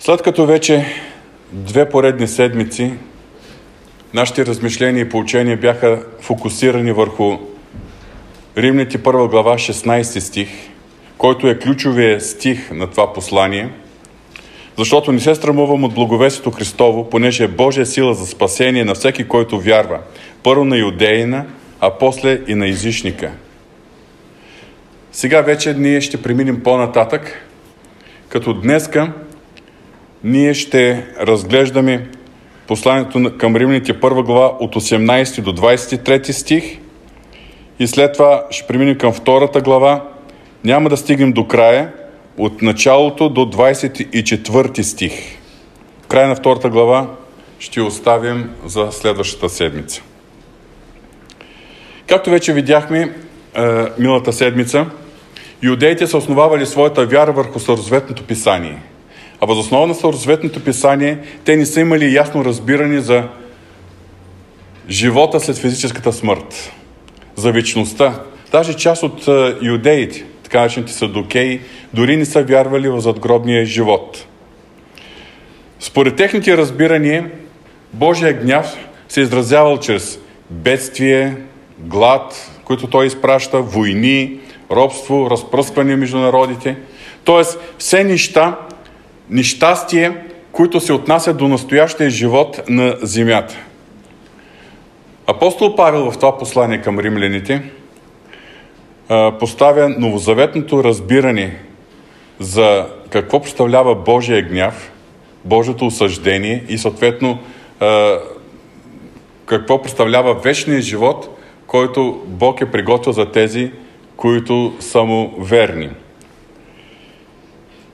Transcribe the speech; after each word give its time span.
След 0.00 0.22
като 0.22 0.46
вече 0.46 0.86
две 1.52 1.88
поредни 1.88 2.28
седмици 2.28 2.92
нашите 4.14 4.46
размишления 4.46 5.02
и 5.02 5.08
поучения 5.08 5.56
бяха 5.56 6.02
фокусирани 6.20 6.92
върху 6.92 7.38
Римните 8.56 9.02
първа 9.02 9.28
глава 9.28 9.54
16 9.54 10.18
стих, 10.18 10.48
който 11.18 11.48
е 11.48 11.58
ключовия 11.58 12.20
стих 12.20 12.70
на 12.70 12.90
това 12.90 13.12
послание, 13.12 13.70
защото 14.78 15.12
не 15.12 15.20
се 15.20 15.34
срамувам 15.34 15.84
от 15.84 15.94
благовестието 15.94 16.50
Христово, 16.50 17.10
понеже 17.10 17.44
е 17.44 17.48
Божия 17.48 17.86
сила 17.86 18.14
за 18.14 18.26
спасение 18.26 18.84
на 18.84 18.94
всеки, 18.94 19.28
който 19.28 19.60
вярва. 19.60 19.98
Първо 20.42 20.64
на 20.64 20.76
юдеина, 20.76 21.46
а 21.80 21.90
после 21.90 22.40
и 22.48 22.54
на 22.54 22.68
езичника. 22.68 23.30
Сега 25.12 25.40
вече 25.40 25.74
ние 25.74 26.00
ще 26.00 26.22
преминем 26.22 26.62
по-нататък, 26.62 27.46
като 28.28 28.54
днеска 28.54 29.12
ние 30.24 30.54
ще 30.54 31.06
разглеждаме 31.20 32.06
посланието 32.66 33.38
към 33.38 33.56
Римляните 33.56 34.00
първа 34.00 34.22
глава 34.22 34.52
от 34.60 34.74
18 34.74 35.40
до 35.42 35.52
23 35.52 36.30
стих 36.30 36.78
и 37.78 37.86
след 37.86 38.12
това 38.12 38.44
ще 38.50 38.66
преминем 38.66 38.98
към 38.98 39.12
втората 39.12 39.60
глава. 39.60 40.04
Няма 40.64 40.88
да 40.88 40.96
стигнем 40.96 41.32
до 41.32 41.46
края, 41.46 41.92
от 42.38 42.62
началото 42.62 43.28
до 43.28 43.40
24 43.40 44.82
стих. 44.82 45.12
Край 46.08 46.28
на 46.28 46.36
втората 46.36 46.70
глава 46.70 47.06
ще 47.58 47.80
оставим 47.80 48.50
за 48.66 48.88
следващата 48.90 49.48
седмица. 49.48 50.02
Както 52.06 52.30
вече 52.30 52.52
видяхме 52.52 53.00
е, 53.00 53.12
милата 53.98 54.32
седмица, 54.32 54.86
юдеите 55.62 56.06
са 56.06 56.16
основавали 56.16 56.66
своята 56.66 57.06
вяра 57.06 57.32
върху 57.32 57.58
Старозаветното 57.58 58.24
писание– 58.24 58.82
а 59.40 59.46
възоснова 59.46 59.86
на 59.86 59.94
Старозаветното 59.94 60.64
писание, 60.64 61.18
те 61.44 61.56
не 61.56 61.66
са 61.66 61.80
имали 61.80 62.14
ясно 62.14 62.44
разбиране 62.44 63.00
за 63.00 63.28
живота 64.88 65.40
след 65.40 65.56
физическата 65.56 66.12
смърт, 66.12 66.72
за 67.36 67.52
вечността. 67.52 68.20
Даже 68.52 68.74
част 68.74 69.02
от 69.02 69.28
юдеите, 69.62 70.24
така 70.42 70.60
наречените 70.60 70.92
садокеи, 70.92 71.60
дори 71.94 72.16
не 72.16 72.24
са 72.24 72.42
вярвали 72.42 72.88
в 72.88 73.00
задгробния 73.00 73.66
живот. 73.66 74.26
Според 75.80 76.16
техните 76.16 76.56
разбирания, 76.56 77.30
Божия 77.92 78.32
гняв 78.32 78.76
се 79.08 79.20
изразявал 79.20 79.78
чрез 79.78 80.20
бедствие, 80.50 81.36
глад, 81.78 82.50
които 82.64 82.86
той 82.86 83.06
изпраща, 83.06 83.60
войни, 83.60 84.40
робство, 84.70 85.30
разпръскване 85.30 85.96
между 85.96 86.18
народите. 86.18 86.76
Тоест, 87.24 87.58
все 87.78 88.04
неща, 88.04 88.58
нещастие, 89.30 90.12
които 90.52 90.80
се 90.80 90.92
отнасят 90.92 91.36
до 91.36 91.48
настоящия 91.48 92.10
живот 92.10 92.60
на 92.68 92.96
земята. 93.02 93.56
Апостол 95.26 95.76
Павел 95.76 96.10
в 96.10 96.18
това 96.18 96.38
послание 96.38 96.82
към 96.82 96.98
римляните 96.98 97.62
поставя 99.40 99.88
новозаветното 99.88 100.84
разбиране 100.84 101.56
за 102.38 102.86
какво 103.10 103.42
представлява 103.42 103.94
Божия 103.94 104.42
гняв, 104.42 104.92
Божието 105.44 105.86
осъждение 105.86 106.64
и 106.68 106.78
съответно 106.78 107.38
какво 109.46 109.82
представлява 109.82 110.34
вечния 110.34 110.80
живот, 110.80 111.38
който 111.66 112.22
Бог 112.26 112.60
е 112.60 112.70
приготвил 112.70 113.12
за 113.12 113.32
тези, 113.32 113.70
които 114.16 114.76
са 114.80 115.04
му 115.04 115.34
верни. 115.38 115.90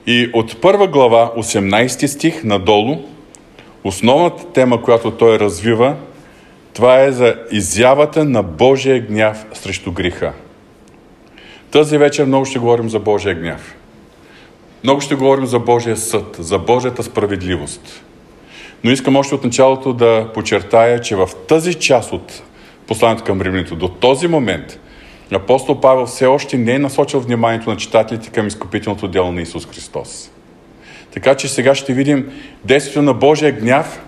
И 0.06 0.30
от 0.32 0.60
първа 0.60 0.88
глава, 0.88 1.32
18 1.36 2.06
стих 2.06 2.44
надолу, 2.44 2.96
основната 3.84 4.44
тема, 4.52 4.82
която 4.82 5.10
той 5.10 5.38
развива, 5.38 5.96
това 6.74 7.00
е 7.00 7.12
за 7.12 7.36
изявата 7.52 8.24
на 8.24 8.42
Божия 8.42 9.00
гняв 9.00 9.46
срещу 9.52 9.92
греха. 9.92 10.32
Тази 11.70 11.98
вечер 11.98 12.24
много 12.24 12.44
ще 12.44 12.58
говорим 12.58 12.90
за 12.90 12.98
Божия 12.98 13.34
гняв. 13.34 13.74
Много 14.84 15.00
ще 15.00 15.14
говорим 15.14 15.46
за 15.46 15.58
Божия 15.58 15.96
съд, 15.96 16.36
за 16.38 16.58
Божията 16.58 17.02
справедливост. 17.02 18.02
Но 18.84 18.90
искам 18.90 19.16
още 19.16 19.34
от 19.34 19.44
началото 19.44 19.92
да 19.92 20.28
подчертая, 20.34 21.00
че 21.00 21.16
в 21.16 21.28
тази 21.48 21.74
част 21.74 22.12
от 22.12 22.42
посланието 22.86 23.24
към 23.24 23.40
римляните, 23.40 23.74
до 23.74 23.88
този 23.88 24.28
момент, 24.28 24.78
апостол 25.32 25.80
Павел 25.80 26.06
все 26.06 26.26
още 26.26 26.58
не 26.58 26.72
е 26.72 26.78
насочил 26.78 27.20
вниманието 27.20 27.70
на 27.70 27.76
читателите 27.76 28.30
към 28.30 28.46
изкупителното 28.46 29.08
дело 29.08 29.32
на 29.32 29.42
Исус 29.42 29.66
Христос. 29.66 30.30
Така 31.12 31.34
че 31.34 31.48
сега 31.48 31.74
ще 31.74 31.92
видим 31.92 32.32
действието 32.64 33.02
на 33.02 33.14
Божия 33.14 33.52
гняв, 33.52 34.02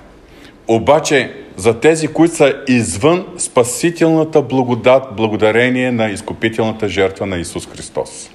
обаче 0.68 1.32
за 1.56 1.80
тези, 1.80 2.08
които 2.08 2.34
са 2.34 2.54
извън 2.68 3.26
спасителната 3.38 4.42
благодат, 4.42 5.02
благодарение 5.16 5.92
на 5.92 6.10
изкупителната 6.10 6.88
жертва 6.88 7.26
на 7.26 7.36
Исус 7.36 7.68
Христос. 7.68 8.30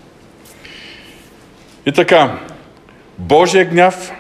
И 1.86 1.92
така, 1.92 2.40
Божия 3.18 3.66
гняв, 3.66 4.12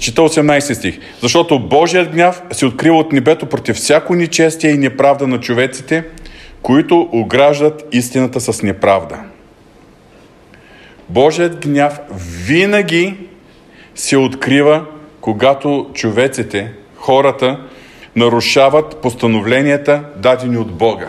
чита 0.00 0.22
18 0.22 0.72
стих, 0.72 0.98
защото 1.22 1.58
Божият 1.58 2.12
гняв 2.12 2.42
се 2.52 2.66
открива 2.66 2.96
от 2.96 3.12
небето 3.12 3.46
против 3.46 3.76
всяко 3.76 4.14
нечестие 4.14 4.70
и 4.70 4.78
неправда 4.78 5.26
на 5.26 5.40
човеците– 5.40 6.04
които 6.62 7.08
ограждат 7.12 7.88
истината 7.92 8.40
с 8.40 8.62
неправда. 8.62 9.20
Божият 11.08 11.66
гняв 11.66 12.00
винаги 12.46 13.16
се 13.94 14.16
открива, 14.16 14.86
когато 15.20 15.90
човеците, 15.94 16.72
хората, 16.96 17.60
нарушават 18.16 18.96
постановленията, 18.96 20.04
дадени 20.16 20.56
от 20.56 20.72
Бога. 20.72 21.08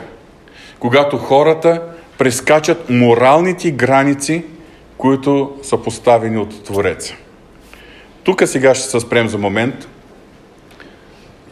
Когато 0.80 1.18
хората 1.18 1.82
прескачат 2.18 2.90
моралните 2.90 3.72
граници, 3.72 4.44
които 4.98 5.56
са 5.64 5.78
поставени 5.78 6.38
от 6.38 6.64
Твореца. 6.64 7.16
Тук 8.24 8.44
сега 8.46 8.76
ще 8.76 8.88
се 8.88 9.00
спрем 9.00 9.28
за 9.28 9.38
момент, 9.38 9.88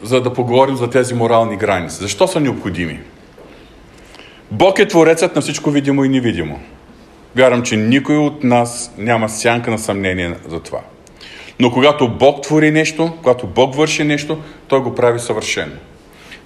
за 0.02 0.22
да 0.22 0.32
поговорим 0.32 0.76
за 0.76 0.90
тези 0.90 1.14
морални 1.14 1.56
граници. 1.56 1.96
Защо 1.96 2.28
са 2.28 2.40
необходими? 2.40 3.00
Бог 4.50 4.78
е 4.78 4.88
творецът 4.88 5.36
на 5.36 5.42
всичко 5.42 5.70
видимо 5.70 6.04
и 6.04 6.08
невидимо. 6.08 6.60
Вярвам, 7.36 7.62
че 7.62 7.76
никой 7.76 8.16
от 8.16 8.44
нас 8.44 8.94
няма 8.98 9.28
сянка 9.28 9.70
на 9.70 9.78
съмнение 9.78 10.34
за 10.48 10.60
това. 10.60 10.80
Но 11.60 11.70
когато 11.70 12.08
Бог 12.08 12.42
твори 12.42 12.70
нещо, 12.70 13.12
когато 13.18 13.46
Бог 13.46 13.74
върши 13.74 14.04
нещо, 14.04 14.38
Той 14.68 14.80
го 14.80 14.94
прави 14.94 15.20
съвършено. 15.20 15.72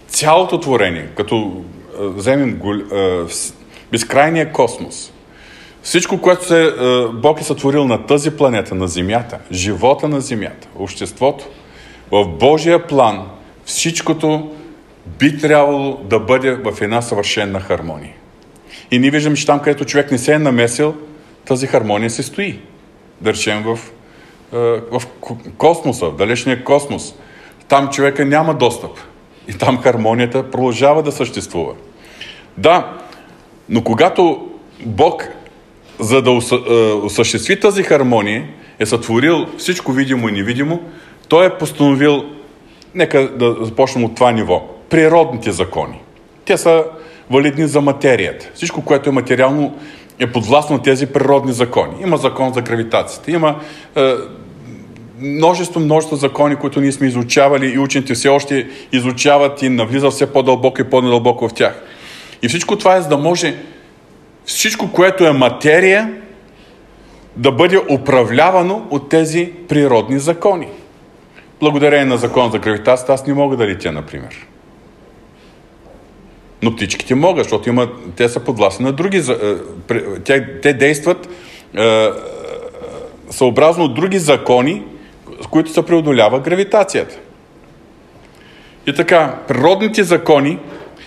Цялото 0.08 0.60
творение, 0.60 1.08
като 1.16 1.62
вземем 1.98 2.60
безкрайния 3.92 4.52
космос, 4.52 5.12
всичко, 5.82 6.20
което 6.20 6.46
се, 6.46 6.72
Бог 7.14 7.40
е 7.40 7.44
сътворил 7.44 7.84
на 7.84 8.06
тази 8.06 8.30
планета, 8.36 8.74
на 8.74 8.88
Земята, 8.88 9.38
живота 9.52 10.08
на 10.08 10.20
Земята, 10.20 10.68
обществото, 10.78 11.44
в 12.10 12.24
Божия 12.24 12.86
план 12.86 13.26
всичкото 13.64 14.50
би 15.06 15.38
трябвало 15.38 15.96
да 15.96 16.20
бъде 16.20 16.54
в 16.54 16.80
една 16.80 17.02
съвършена 17.02 17.60
хармония. 17.60 18.12
И 18.90 18.98
ние 18.98 19.10
виждаме, 19.10 19.36
че 19.36 19.46
там, 19.46 19.60
където 19.60 19.84
човек 19.84 20.10
не 20.10 20.18
се 20.18 20.32
е 20.32 20.38
намесил, 20.38 20.94
тази 21.44 21.66
хармония 21.66 22.10
се 22.10 22.22
стои. 22.22 22.60
Да 23.20 23.32
речем 23.32 23.62
в, 23.62 23.78
е, 24.52 24.56
в 24.90 25.02
космоса, 25.58 26.06
в 26.06 26.16
далечния 26.16 26.64
космос. 26.64 27.14
Там 27.68 27.88
човека 27.88 28.24
няма 28.24 28.54
достъп. 28.54 28.90
И 29.48 29.52
там 29.52 29.78
хармонията 29.78 30.50
продължава 30.50 31.02
да 31.02 31.12
съществува. 31.12 31.74
Да, 32.56 32.92
но 33.68 33.84
когато 33.84 34.48
Бог, 34.80 35.28
за 35.98 36.22
да 36.22 36.30
е, 36.30 36.34
осъществи 36.92 37.60
тази 37.60 37.82
хармония, 37.82 38.48
е 38.78 38.86
сътворил 38.86 39.46
всичко 39.58 39.92
видимо 39.92 40.28
и 40.28 40.32
невидимо, 40.32 40.80
Той 41.28 41.46
е 41.46 41.58
постановил, 41.58 42.24
нека 42.94 43.36
да 43.36 43.56
започнем 43.60 44.04
от 44.04 44.14
това 44.14 44.32
ниво, 44.32 44.73
природните 44.94 45.52
закони. 45.52 46.00
Те 46.44 46.56
са 46.56 46.84
валидни 47.30 47.66
за 47.66 47.80
материята. 47.80 48.50
Всичко, 48.54 48.84
което 48.84 49.08
е 49.08 49.12
материално, 49.12 49.74
е 50.18 50.32
подвластно 50.32 50.78
тези 50.78 51.06
природни 51.06 51.52
закони. 51.52 51.94
Има 52.02 52.16
закон 52.16 52.52
за 52.52 52.62
гравитацията, 52.62 53.30
има 53.30 53.60
е, 53.96 54.14
множество, 55.18 55.80
множество 55.80 56.16
закони, 56.16 56.56
които 56.56 56.80
ние 56.80 56.92
сме 56.92 57.06
изучавали 57.06 57.66
и 57.66 57.78
учените 57.78 58.14
все 58.14 58.28
още 58.28 58.66
изучават 58.92 59.62
и 59.62 59.68
навлизат 59.68 60.12
все 60.12 60.32
по-дълбоко 60.32 60.80
и 60.80 60.84
по-надълбоко 60.84 61.48
в 61.48 61.54
тях. 61.54 61.82
И 62.42 62.48
всичко 62.48 62.78
това 62.78 62.96
е 62.96 63.02
за 63.02 63.08
да 63.08 63.18
може 63.18 63.56
всичко, 64.44 64.92
което 64.92 65.26
е 65.26 65.32
материя, 65.32 66.12
да 67.36 67.52
бъде 67.52 67.80
управлявано 67.90 68.86
от 68.90 69.08
тези 69.08 69.52
природни 69.68 70.18
закони. 70.18 70.68
Благодарение 71.60 72.04
на 72.04 72.16
закон 72.16 72.50
за 72.50 72.58
гравитацията 72.58 73.12
аз 73.12 73.26
не 73.26 73.34
мога 73.34 73.56
да 73.56 73.66
летя, 73.66 73.92
например. 73.92 74.46
Но 76.64 76.76
птичките 76.76 77.14
могат, 77.14 77.44
защото 77.44 77.68
има, 77.68 77.88
те 78.16 78.28
са 78.28 78.40
подвластни 78.40 78.84
на 78.84 78.92
други. 78.92 79.22
Те, 80.24 80.60
те 80.60 80.72
действат 80.72 81.28
е, 81.78 82.08
съобразно 83.30 83.88
други 83.88 84.18
закони, 84.18 84.82
с 85.42 85.46
които 85.46 85.72
се 85.72 85.86
преодолява 85.86 86.40
гравитацията. 86.40 87.16
И 88.86 88.94
така, 88.94 89.38
природните 89.48 90.04
закони 90.04 90.58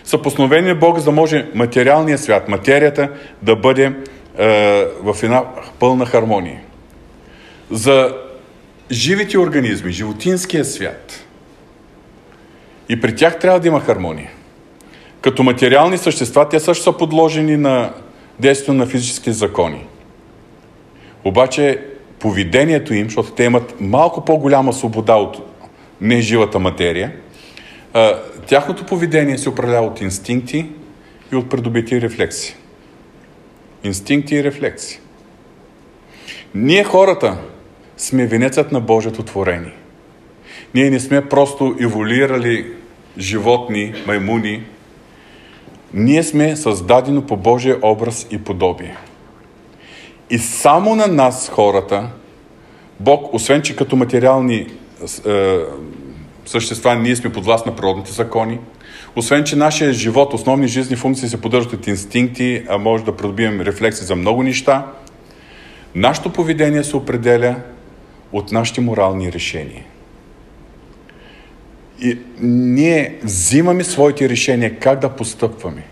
са 0.04 0.22
постановени 0.22 0.72
от 0.72 0.80
Бога, 0.80 1.00
за 1.00 1.06
да 1.06 1.12
може 1.12 1.48
материалният 1.54 2.22
свят, 2.22 2.48
материята 2.48 3.10
да 3.42 3.56
бъде 3.56 3.84
е, 4.38 4.86
в 5.04 5.16
една 5.24 5.44
пълна 5.80 6.06
хармония. 6.06 6.60
За 7.72 8.16
живите 8.92 9.40
организми, 9.40 9.92
животинския 9.92 10.66
свят, 10.66 11.26
и 12.90 13.02
при 13.02 13.16
тях 13.16 13.40
трябва 13.40 13.60
да 13.60 13.68
има 13.68 13.80
хармония. 13.80 14.30
Като 15.22 15.44
материални 15.44 15.98
същества, 15.98 16.50
те 16.50 16.60
също 16.60 16.84
са 16.84 16.94
подложени 16.94 17.58
на 17.58 17.94
действието 18.40 18.74
на 18.74 18.86
физически 18.86 19.32
закони. 19.32 19.86
Обаче 21.24 21.86
поведението 22.20 22.94
им, 22.94 23.06
защото 23.06 23.32
те 23.32 23.44
имат 23.44 23.76
малко 23.80 24.26
по-голяма 24.26 24.74
свобода 24.74 25.16
от 25.16 25.38
неживата 26.02 26.60
материя, 26.60 27.14
тяхното 28.48 28.86
поведение 28.86 29.38
се 29.38 29.50
управлява 29.50 29.88
от 29.88 30.02
инстинкти 30.02 30.66
и 31.34 31.36
от 31.36 31.50
придобити 31.50 32.02
рефлекси. 32.02 32.56
Инстинкти 33.84 34.36
и 34.36 34.44
рефлекси. 34.44 35.00
Ние 36.56 36.84
хората 36.84 37.38
сме 37.98 38.28
венецът 38.28 38.72
на 38.72 38.80
Божието 38.80 39.24
творение. 39.24 39.74
Ние 40.76 40.90
не 40.90 41.00
сме 41.00 41.30
просто 41.30 41.76
еволюирали 41.80 42.74
животни, 43.18 43.94
маймуни. 44.08 44.64
Ние 45.94 46.24
сме 46.24 46.56
създадено 46.56 47.22
по 47.22 47.38
Божия 47.38 47.78
образ 47.82 48.28
и 48.32 48.38
подобие. 48.38 48.98
И 50.30 50.38
само 50.38 50.96
на 50.96 51.08
нас, 51.08 51.50
хората, 51.50 52.10
Бог, 53.00 53.34
освен 53.34 53.62
че 53.62 53.76
като 53.76 53.96
материални 53.96 54.68
е, 55.28 55.58
същества 56.46 56.96
ние 56.96 57.16
сме 57.16 57.32
под 57.32 57.46
власт 57.46 57.66
на 57.66 57.76
природните 57.76 58.12
закони, 58.12 58.60
освен 59.16 59.44
че 59.44 59.56
нашия 59.56 59.94
живот, 59.94 60.34
основни 60.34 60.68
жизни 60.68 60.96
функции 60.96 61.30
се 61.30 61.42
поддържат 61.42 61.74
от 61.74 61.88
инстинкти, 61.88 62.64
а 62.70 62.78
може 62.78 63.04
да 63.04 63.18
придобием 63.18 63.62
рефлекси 63.62 64.04
за 64.04 64.16
много 64.16 64.44
неща, 64.44 64.86
нашето 65.96 66.34
поведение 66.34 66.84
се 66.84 66.98
определя 66.98 67.56
от 68.32 68.52
нашите 68.52 68.82
морални 68.82 69.32
решения. 69.32 69.84
И 72.02 72.18
ние 72.42 73.16
взимаме 73.24 73.84
своите 73.84 74.30
решения 74.30 74.80
как 74.80 75.00
да 75.00 75.10
постъпваме. 75.10 75.84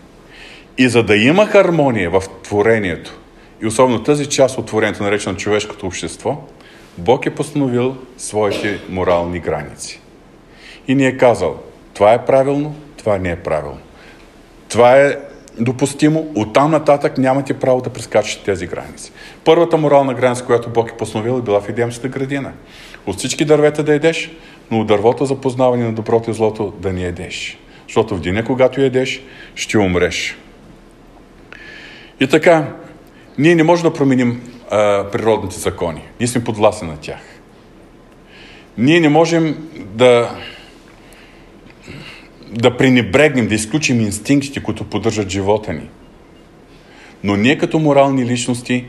И 0.78 0.88
за 0.88 1.02
да 1.02 1.16
има 1.16 1.46
хармония 1.46 2.10
в 2.10 2.22
творението, 2.42 3.18
и 3.62 3.66
особено 3.66 4.02
тази 4.02 4.26
част 4.26 4.58
от 4.58 4.66
творението, 4.66 5.02
наречено 5.02 5.36
човешкото 5.36 5.86
общество, 5.86 6.36
Бог 6.98 7.26
е 7.26 7.34
постановил 7.34 7.96
своите 8.18 8.80
морални 8.88 9.40
граници. 9.40 10.00
И 10.88 10.94
ни 10.94 11.06
е 11.06 11.16
казал, 11.16 11.62
това 11.94 12.12
е 12.12 12.24
правилно, 12.24 12.74
това 12.96 13.18
не 13.18 13.30
е 13.30 13.36
правилно. 13.36 13.80
Това 14.68 14.96
е 14.96 15.18
допустимо, 15.58 16.26
оттам 16.34 16.70
нататък 16.70 17.18
нямате 17.18 17.54
право 17.54 17.80
да 17.80 17.90
прескачате 17.90 18.44
тези 18.44 18.66
граници. 18.66 19.12
Първата 19.44 19.76
морална 19.76 20.14
граница, 20.14 20.44
която 20.44 20.70
Бог 20.70 20.90
е 20.90 20.96
постановил, 20.96 21.38
е 21.38 21.42
била 21.42 21.60
в 21.60 21.68
Едемската 21.68 22.08
градина. 22.08 22.52
От 23.06 23.18
всички 23.18 23.44
дървета 23.44 23.82
да 23.82 23.94
едеш, 23.94 24.30
но 24.70 24.80
от 24.80 24.86
дървото 24.86 25.24
за 25.24 25.40
познаване 25.40 25.84
на 25.84 25.92
доброто 25.92 26.30
и 26.30 26.34
злото 26.34 26.72
да 26.80 26.92
не 26.92 27.02
едеш. 27.02 27.58
Защото 27.88 28.16
в 28.16 28.20
деня, 28.20 28.44
когато 28.44 28.80
едеш, 28.80 29.22
ще 29.54 29.78
умреш. 29.78 30.36
И 32.20 32.26
така, 32.26 32.72
ние 33.38 33.54
не 33.54 33.62
можем 33.62 33.82
да 33.82 33.92
променим 33.92 34.42
а, 34.70 35.10
природните 35.12 35.58
закони. 35.58 36.02
Ние 36.20 36.26
сме 36.26 36.44
подвластни 36.44 36.88
на 36.88 36.96
тях. 36.96 37.20
Ние 38.78 39.00
не 39.00 39.08
можем 39.08 39.68
да, 39.76 40.36
да 42.50 42.76
пренебрегнем, 42.76 43.48
да 43.48 43.54
изключим 43.54 44.00
инстинктите, 44.00 44.62
които 44.62 44.84
поддържат 44.84 45.28
живота 45.28 45.72
ни. 45.72 45.88
Но 47.24 47.36
ние 47.36 47.58
като 47.58 47.78
морални 47.78 48.26
личности 48.26 48.84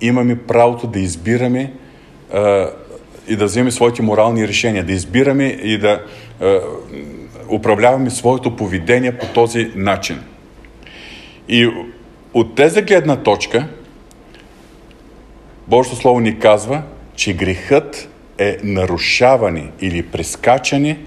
имаме 0.00 0.38
правото 0.38 0.86
да 0.86 1.00
избираме 1.00 1.72
а, 2.32 2.70
и 3.32 3.36
да 3.36 3.44
вземем 3.44 3.72
своите 3.72 4.02
морални 4.02 4.48
решения, 4.48 4.84
да 4.84 4.92
избираме 4.92 5.44
и 5.44 5.78
да 5.78 6.02
а, 6.40 6.60
управляваме 7.48 8.10
своето 8.10 8.56
поведение 8.56 9.18
по 9.18 9.26
този 9.26 9.72
начин. 9.74 10.20
И 11.48 11.70
от 12.34 12.54
тези 12.54 12.82
гледна 12.82 13.16
точка, 13.16 13.68
Божието 15.68 15.96
Слово 15.96 16.20
ни 16.20 16.38
казва, 16.38 16.82
че 17.14 17.32
грехът 17.32 18.08
е 18.38 18.58
нарушаване 18.62 19.70
или 19.80 20.02
прескачане 20.02 20.98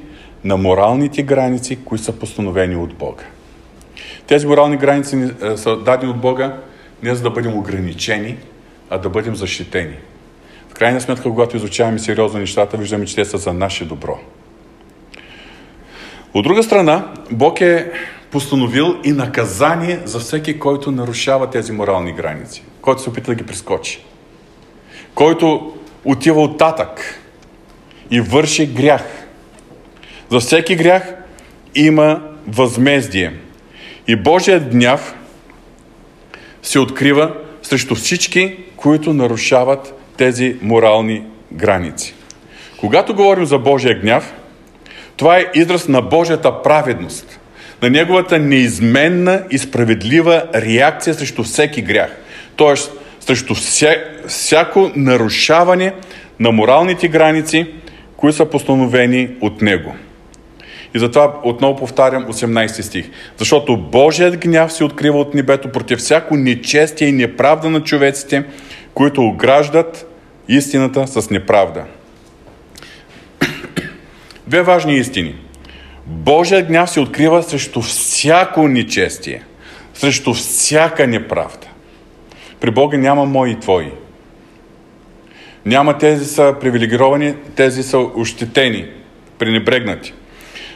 на 0.43 0.57
моралните 0.57 1.23
граници, 1.23 1.77
които 1.85 2.03
са 2.03 2.19
постановени 2.19 2.75
от 2.75 2.93
Бога. 2.93 3.23
Тези 4.27 4.47
морални 4.47 4.77
граници 4.77 5.29
е, 5.41 5.57
са 5.57 5.77
дадени 5.77 6.11
от 6.11 6.21
Бога 6.21 6.57
не 7.03 7.15
за 7.15 7.23
да 7.23 7.29
бъдем 7.29 7.57
ограничени, 7.57 8.37
а 8.89 8.97
да 8.97 9.09
бъдем 9.09 9.35
защитени. 9.35 9.95
Крайна 10.77 11.01
сметка, 11.01 11.23
когато 11.23 11.57
изучаваме 11.57 11.99
сериозно 11.99 12.39
нещата, 12.39 12.77
виждаме, 12.77 13.05
че 13.05 13.15
те 13.15 13.25
са 13.25 13.37
за 13.37 13.53
наше 13.53 13.85
добро. 13.85 14.19
От 16.33 16.43
друга 16.43 16.63
страна, 16.63 17.13
Бог 17.31 17.61
е 17.61 17.91
постановил 18.31 18.95
и 19.03 19.11
наказание 19.11 19.99
за 20.05 20.19
всеки, 20.19 20.59
който 20.59 20.91
нарушава 20.91 21.49
тези 21.49 21.71
морални 21.71 22.13
граници, 22.13 22.63
който 22.81 23.01
се 23.01 23.09
опита 23.09 23.31
да 23.31 23.35
ги 23.35 23.45
прескочи, 23.45 24.05
който 25.13 25.73
отива 26.05 26.41
оттатък 26.41 27.19
и 28.11 28.21
върши 28.21 28.65
грях. 28.65 29.03
За 30.29 30.39
всеки 30.39 30.75
грях 30.75 31.13
има 31.75 32.21
възмездие. 32.47 33.33
И 34.07 34.15
Божият 34.15 34.69
гняв 34.69 35.15
се 36.63 36.79
открива 36.79 37.35
срещу 37.63 37.95
всички, 37.95 38.57
които 38.77 39.13
нарушават 39.13 39.94
тези 40.17 40.55
морални 40.61 41.23
граници. 41.53 42.13
Когато 42.79 43.15
говорим 43.15 43.45
за 43.45 43.57
Божия 43.57 43.99
гняв, 43.99 44.33
това 45.17 45.37
е 45.37 45.45
израз 45.53 45.87
на 45.87 46.01
Божията 46.01 46.61
праведност, 46.61 47.39
на 47.81 47.89
Неговата 47.89 48.39
неизменна 48.39 49.43
и 49.51 49.57
справедлива 49.57 50.43
реакция 50.55 51.13
срещу 51.13 51.43
всеки 51.43 51.81
грях. 51.81 52.15
Тоест, 52.55 52.91
срещу 53.19 53.55
вся, 53.55 53.95
всяко 54.27 54.91
нарушаване 54.95 55.93
на 56.39 56.51
моралните 56.51 57.07
граници, 57.07 57.67
които 58.17 58.37
са 58.37 58.45
постановени 58.45 59.29
от 59.41 59.61
Него. 59.61 59.95
И 60.95 60.99
затова 60.99 61.33
отново 61.43 61.75
повтарям 61.75 62.25
18 62.25 62.81
стих. 62.81 63.09
Защото 63.37 63.77
Божият 63.77 64.37
гняв 64.37 64.73
се 64.73 64.83
открива 64.83 65.19
от 65.19 65.33
небето 65.33 65.71
против 65.71 65.99
всяко 65.99 66.35
нечестие 66.35 67.07
и 67.07 67.11
неправда 67.11 67.69
на 67.69 67.83
човеците, 67.83 68.43
които 68.93 69.21
ограждат 69.21 70.14
истината 70.47 71.07
с 71.07 71.29
неправда. 71.29 71.83
Две 74.47 74.61
важни 74.61 74.97
истини. 74.97 75.35
Божият 76.05 76.67
гняв 76.67 76.89
се 76.89 76.99
открива 76.99 77.43
срещу 77.43 77.81
всяко 77.81 78.67
нечестие, 78.67 79.43
срещу 79.93 80.33
всяка 80.33 81.07
неправда. 81.07 81.67
При 82.59 82.71
Бога 82.71 82.97
няма 82.97 83.25
мои 83.25 83.51
и 83.51 83.59
твои. 83.59 83.91
Няма 85.65 85.97
тези 85.97 86.25
са 86.25 86.55
привилегировани, 86.61 87.35
тези 87.55 87.83
са 87.83 87.97
ощетени, 87.97 88.85
пренебрегнати. 89.39 90.13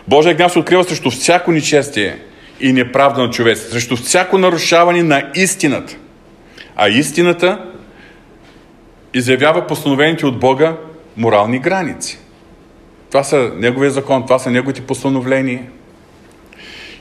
Божия 0.07 0.35
гняв 0.35 0.51
се 0.51 0.59
открива 0.59 0.83
срещу 0.83 1.11
всяко 1.11 1.51
нечестие 1.51 2.17
и 2.61 2.73
неправда 2.73 3.21
на 3.21 3.29
човек, 3.29 3.57
срещу 3.57 3.95
всяко 3.95 4.37
нарушаване 4.37 5.03
на 5.03 5.31
истината. 5.35 5.95
А 6.75 6.89
истината 6.89 7.68
изявява 9.13 9.67
постановените 9.67 10.25
от 10.25 10.39
Бога 10.39 10.75
морални 11.17 11.59
граници. 11.59 12.19
Това 13.09 13.23
са 13.23 13.51
Неговия 13.55 13.91
закон, 13.91 14.23
това 14.23 14.39
са 14.39 14.51
Неговите 14.51 14.81
постановления. 14.81 15.63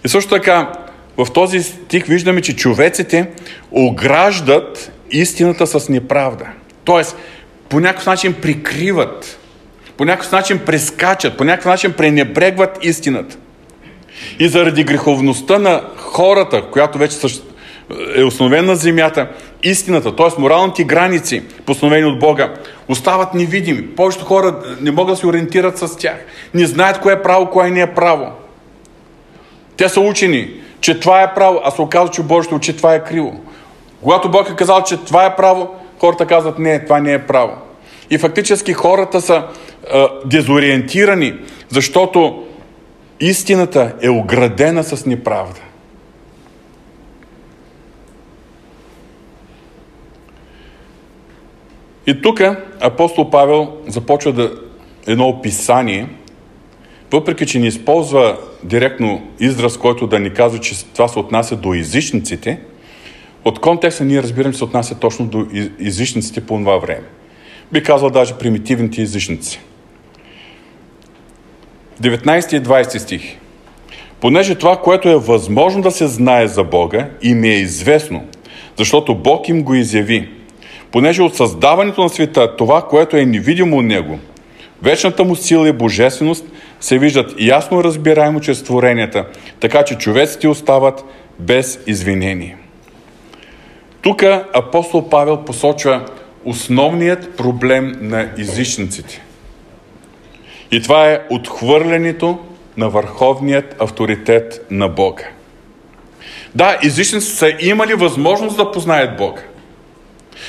И 0.04 0.08
също 0.08 0.30
така, 0.30 0.72
в 1.16 1.26
този 1.34 1.62
стих 1.62 2.06
виждаме, 2.06 2.40
че 2.40 2.56
човеците 2.56 3.30
ограждат 3.70 4.92
истината 5.10 5.66
с 5.66 5.88
неправда. 5.88 6.46
Тоест, 6.84 7.16
по 7.68 7.80
някакъв 7.80 8.06
начин 8.06 8.34
прикриват, 8.34 9.38
по 9.96 10.04
някакъв 10.04 10.32
начин 10.32 10.58
прескачат, 10.58 11.36
по 11.36 11.44
някакъв 11.44 11.66
начин 11.66 11.92
пренебрегват 11.92 12.78
истината. 12.82 13.36
И 14.38 14.48
заради 14.48 14.84
греховността 14.84 15.58
на 15.58 15.82
хората, 15.96 16.62
която 16.62 16.98
вече 16.98 17.16
е 18.16 18.24
установена 18.24 18.66
на 18.66 18.76
земята, 18.76 19.28
истината, 19.62 20.16
т.е. 20.16 20.40
моралните 20.40 20.84
граници, 20.84 21.42
постановени 21.66 22.04
от 22.04 22.18
Бога, 22.18 22.54
остават 22.88 23.34
невидими. 23.34 23.86
Повечето 23.86 24.24
хора 24.24 24.54
не 24.80 24.90
могат 24.90 25.14
да 25.14 25.16
се 25.16 25.26
ориентират 25.26 25.78
с 25.78 25.96
тях. 25.96 26.16
Не 26.54 26.66
знаят 26.66 27.00
кое 27.00 27.12
е 27.12 27.22
право, 27.22 27.50
кое 27.50 27.70
не 27.70 27.80
е 27.80 27.94
право. 27.94 28.32
Те 29.76 29.88
са 29.88 30.00
учени, 30.00 30.50
че 30.80 31.00
това 31.00 31.22
е 31.22 31.34
право, 31.34 31.60
а 31.64 31.70
се 31.70 31.82
оказва, 31.82 32.14
че 32.14 32.22
Божието 32.22 32.58
че 32.58 32.76
това 32.76 32.94
е 32.94 33.04
криво. 33.04 33.40
Когато 34.02 34.30
Бог 34.30 34.50
е 34.50 34.56
казал, 34.56 34.82
че 34.82 34.96
това 34.96 35.26
е 35.26 35.36
право, 35.36 35.74
хората 36.00 36.26
казват, 36.26 36.58
не, 36.58 36.84
това 36.84 37.00
не 37.00 37.12
е 37.12 37.26
право. 37.26 37.52
И 38.10 38.18
фактически 38.18 38.72
хората 38.72 39.20
са 39.20 39.42
а, 39.92 40.08
дезориентирани, 40.24 41.34
защото 41.68 42.44
истината 43.20 43.92
е 44.02 44.08
оградена 44.08 44.84
с 44.84 45.06
неправда. 45.06 45.60
И 52.08 52.22
тук 52.22 52.40
апостол 52.80 53.30
Павел 53.30 53.72
започва 53.86 54.32
да 54.32 54.52
едно 55.06 55.28
описание, 55.28 56.08
въпреки 57.12 57.46
че 57.46 57.58
не 57.58 57.66
използва 57.66 58.38
директно 58.64 59.22
израз, 59.40 59.76
който 59.76 60.06
да 60.06 60.18
ни 60.18 60.30
казва, 60.30 60.60
че 60.60 60.84
това 60.84 61.08
се 61.08 61.18
отнася 61.18 61.56
до 61.56 61.74
езичниците, 61.74 62.60
от 63.44 63.58
контекста 63.58 64.04
ние 64.04 64.22
разбираме, 64.22 64.52
че 64.52 64.58
се 64.58 64.64
отнася 64.64 64.94
точно 64.94 65.26
до 65.26 65.46
езичниците 65.80 66.40
по 66.40 66.58
това 66.58 66.76
време. 66.76 67.04
Би 67.72 67.82
казал 67.82 68.10
даже 68.10 68.34
примитивните 68.34 69.02
езичници. 69.02 69.60
19 72.02 72.56
и 72.56 72.62
20 72.62 72.98
стих. 72.98 73.36
Понеже 74.20 74.54
това, 74.54 74.76
което 74.76 75.08
е 75.08 75.16
възможно 75.16 75.82
да 75.82 75.90
се 75.90 76.06
знае 76.06 76.48
за 76.48 76.64
Бога, 76.64 77.08
им 77.22 77.44
е 77.44 77.48
известно, 77.48 78.24
защото 78.76 79.14
Бог 79.14 79.48
им 79.48 79.62
го 79.62 79.74
изяви. 79.74 80.37
Понеже 80.92 81.22
от 81.22 81.36
създаването 81.36 82.02
на 82.02 82.08
света, 82.08 82.56
това, 82.56 82.82
което 82.82 83.16
е 83.16 83.24
невидимо 83.24 83.78
от 83.78 83.84
Него, 83.84 84.18
вечната 84.82 85.24
му 85.24 85.36
сила 85.36 85.68
и 85.68 85.72
божественост 85.72 86.44
се 86.80 86.98
виждат 86.98 87.34
ясно 87.38 87.84
разбираемо 87.84 88.40
чрез 88.40 88.62
творенията, 88.62 89.24
така 89.60 89.84
че 89.84 89.98
човеците 89.98 90.48
остават 90.48 91.04
без 91.38 91.80
извинение. 91.86 92.56
Тук 94.02 94.22
апостол 94.54 95.08
Павел 95.08 95.44
посочва 95.44 96.04
основният 96.44 97.36
проблем 97.36 97.96
на 98.00 98.28
езичниците. 98.38 99.22
И 100.70 100.82
това 100.82 101.10
е 101.10 101.20
отхвърлянето 101.30 102.38
на 102.76 102.88
върховният 102.88 103.76
авторитет 103.78 104.66
на 104.70 104.88
Бога. 104.88 105.24
Да, 106.54 106.78
езичниците 106.84 107.36
са 107.36 107.52
имали 107.60 107.94
възможност 107.94 108.56
да 108.56 108.72
познаят 108.72 109.16
Бога. 109.16 109.42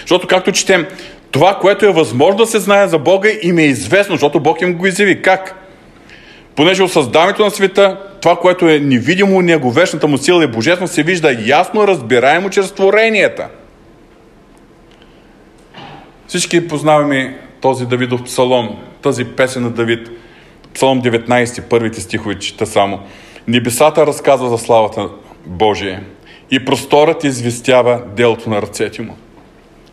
Защото, 0.01 0.27
както 0.27 0.51
четем, 0.51 0.86
това, 1.31 1.55
което 1.62 1.86
е 1.86 1.91
възможно 1.91 2.38
да 2.38 2.46
се 2.46 2.60
знае 2.60 2.88
за 2.88 2.98
Бога, 2.98 3.29
им 3.41 3.58
е 3.58 3.63
известно, 3.63 4.15
защото 4.15 4.39
Бог 4.39 4.62
им 4.62 4.74
го 4.74 4.88
изяви. 4.88 5.22
Как? 5.22 5.55
Понеже 6.55 6.84
от 6.84 6.91
създаването 6.91 7.43
на 7.43 7.51
света, 7.51 7.98
това, 8.22 8.36
което 8.36 8.69
е 8.69 8.79
невидимо 8.79 9.38
у 9.38 9.41
него, 9.41 9.72
вечната 9.72 10.08
му 10.08 10.17
сила 10.17 10.43
и 10.43 10.48
божествено, 10.48 10.88
се 10.88 11.03
вижда 11.03 11.38
ясно, 11.46 11.88
разбираемо 11.88 12.50
чрез 12.50 12.72
творенията. 12.72 13.48
Всички 16.27 16.67
познаваме 16.67 17.38
този 17.62 17.86
Давидов 17.86 18.24
псалом, 18.24 18.77
тази 19.01 19.25
песен 19.25 19.63
на 19.63 19.69
Давид, 19.69 20.10
псалом 20.74 21.01
19, 21.01 21.62
първите 21.62 22.01
стихове 22.01 22.39
чета 22.39 22.65
само. 22.65 23.00
Небесата 23.48 24.08
разказва 24.08 24.50
за 24.50 24.58
славата 24.58 25.10
Божия 25.46 26.03
и 26.51 26.65
просторът 26.65 27.24
известява 27.24 28.01
делото 28.15 28.50
на 28.50 28.62
ръцете 28.62 29.01
му. 29.01 29.17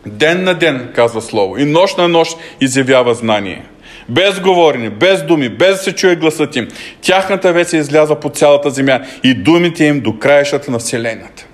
Ден 0.09 0.43
на 0.43 0.53
ден, 0.53 0.91
казва 0.95 1.21
Слово, 1.21 1.57
и 1.57 1.65
нощ 1.65 1.97
на 1.97 2.07
нощ 2.07 2.37
изявява 2.61 3.13
знание. 3.13 3.65
Без 4.09 4.39
говорене, 4.39 4.89
без 4.89 5.23
думи, 5.23 5.49
без 5.49 5.69
да 5.69 5.77
се 5.77 5.95
чуе 5.95 6.15
гласът 6.15 6.55
им. 6.55 6.67
Тяхната 7.01 7.53
вест 7.53 7.73
е 7.73 7.77
изляза 7.77 8.15
по 8.15 8.29
цялата 8.29 8.69
земя 8.69 8.99
и 9.23 9.33
думите 9.33 9.85
им 9.85 9.99
до 9.99 10.19
краищата 10.19 10.71
на 10.71 10.79
Вселената. 10.79 11.45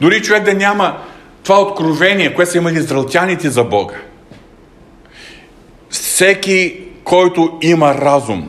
Дори 0.00 0.22
човек 0.22 0.44
да 0.44 0.54
няма 0.54 0.98
това 1.44 1.60
откровение, 1.60 2.34
което 2.34 2.50
са 2.50 2.58
имали 2.58 2.80
зралтяните 2.80 3.50
за 3.50 3.64
Бога. 3.64 3.94
Всеки, 5.90 6.80
който 7.04 7.58
има 7.62 7.94
разум, 7.94 8.48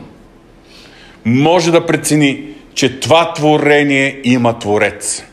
може 1.24 1.72
да 1.72 1.86
прецени, 1.86 2.44
че 2.74 3.00
това 3.00 3.32
творение 3.32 4.20
има 4.24 4.58
Творец. 4.58 5.24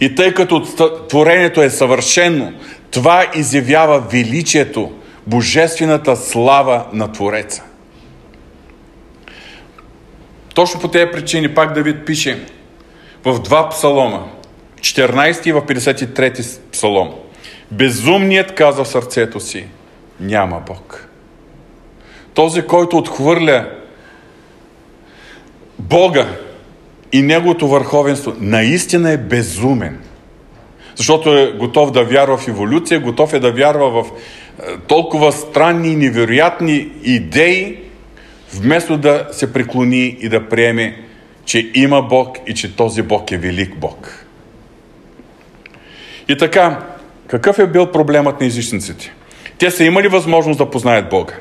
И 0.00 0.14
тъй 0.14 0.34
като 0.34 0.62
творението 1.08 1.62
е 1.62 1.70
съвършено, 1.70 2.52
това 2.94 3.26
изявява 3.34 4.00
величието, 4.00 4.92
божествената 5.26 6.16
слава 6.16 6.86
на 6.92 7.12
Твореца. 7.12 7.62
Точно 10.54 10.80
по 10.80 10.88
тези 10.88 11.10
причини 11.12 11.54
пак 11.54 11.72
Давид 11.72 12.06
пише 12.06 12.46
в 13.24 13.38
два 13.38 13.68
псалома, 13.68 14.26
14 14.80 15.46
и 15.46 15.52
в 15.52 15.62
53 15.62 16.60
псалом. 16.72 17.14
Безумният 17.70 18.54
каза 18.54 18.84
в 18.84 18.88
сърцето 18.88 19.40
си, 19.40 19.66
няма 20.20 20.60
Бог. 20.66 21.08
Този, 22.34 22.62
който 22.62 22.98
отхвърля 22.98 23.70
Бога 25.78 26.26
и 27.12 27.22
Неговото 27.22 27.68
върховенство, 27.68 28.34
наистина 28.40 29.10
е 29.10 29.16
безумен– 29.16 30.00
защото 30.96 31.36
е 31.36 31.52
готов 31.52 31.90
да 31.90 32.04
вярва 32.04 32.36
в 32.36 32.48
еволюция, 32.48 33.00
готов 33.00 33.32
е 33.32 33.40
да 33.40 33.52
вярва 33.52 34.02
в 34.02 34.06
е, 34.06 34.76
толкова 34.88 35.32
странни 35.32 35.88
и 35.88 35.96
невероятни 35.96 36.88
идеи, 37.04 37.78
вместо 38.54 38.98
да 38.98 39.28
се 39.32 39.52
преклони 39.52 40.16
и 40.20 40.28
да 40.28 40.48
приеме, 40.48 41.02
че 41.44 41.70
има 41.74 42.02
Бог 42.02 42.38
и 42.46 42.54
че 42.54 42.76
този 42.76 43.02
Бог 43.02 43.32
е 43.32 43.38
велик 43.38 43.76
Бог. 43.76 44.26
И 46.28 46.38
така, 46.38 46.80
какъв 47.26 47.58
е 47.58 47.66
бил 47.66 47.86
проблемът 47.86 48.40
на 48.40 48.46
езичниците? 48.46 49.14
Те 49.58 49.70
са 49.70 49.84
имали 49.84 50.08
възможност 50.08 50.58
да 50.58 50.70
познаят 50.70 51.08
Бога. 51.08 51.34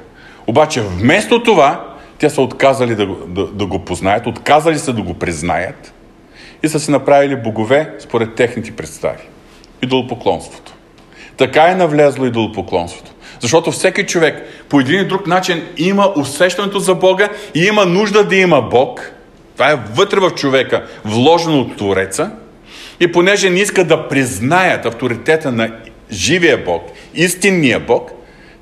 Обаче 0.48 0.82
вместо 0.82 1.44
това, 1.44 1.96
те 2.20 2.30
са 2.30 2.42
отказали 2.42 2.96
да, 2.96 3.08
да, 3.28 3.48
да 3.48 3.66
го 3.66 3.80
познаят, 3.86 4.28
отказали 4.28 4.80
се 4.80 4.94
да 4.94 5.02
го 5.02 5.14
признаят 5.14 5.94
и 6.64 6.68
са 6.68 6.80
си 6.80 6.92
направили 6.92 7.36
богове 7.36 7.96
според 8.00 8.36
техните 8.36 8.72
представи 8.72 9.24
идолопоклонството. 9.84 10.74
Така 11.38 11.64
е 11.64 11.76
навлезло 11.76 12.26
идолопоклонството. 12.26 13.12
Защото 13.40 13.72
всеки 13.72 14.06
човек 14.06 14.44
по 14.70 14.80
един 14.80 14.96
или 14.96 15.06
друг 15.06 15.28
начин 15.28 15.64
има 15.78 16.14
усещането 16.16 16.80
за 16.80 16.96
Бога 16.96 17.30
и 17.56 17.66
има 17.66 17.86
нужда 17.86 18.24
да 18.24 18.36
има 18.36 18.62
Бог. 18.62 19.12
Това 19.54 19.72
е 19.72 19.80
вътре 19.96 20.20
в 20.20 20.32
човека, 20.32 20.86
вложено 21.06 21.60
от 21.60 21.78
Твореца. 21.78 22.32
И 23.00 23.12
понеже 23.12 23.50
не 23.50 23.60
иска 23.60 23.84
да 23.84 24.08
признаят 24.08 24.86
авторитета 24.86 25.52
на 25.52 25.72
живия 26.12 26.64
Бог, 26.66 26.84
истинния 27.14 27.80
Бог, 27.80 28.12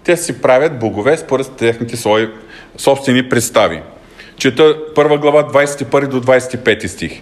те 0.03 0.17
си 0.17 0.41
правят 0.41 0.79
богове 0.79 1.17
според 1.17 1.51
техните 1.51 1.97
свои 1.97 2.27
собствени 2.77 3.29
представи. 3.29 3.81
Чета 4.37 4.75
първа 4.95 5.17
глава 5.17 5.43
21 5.43 6.07
до 6.07 6.21
25 6.21 6.87
стих. 6.87 7.21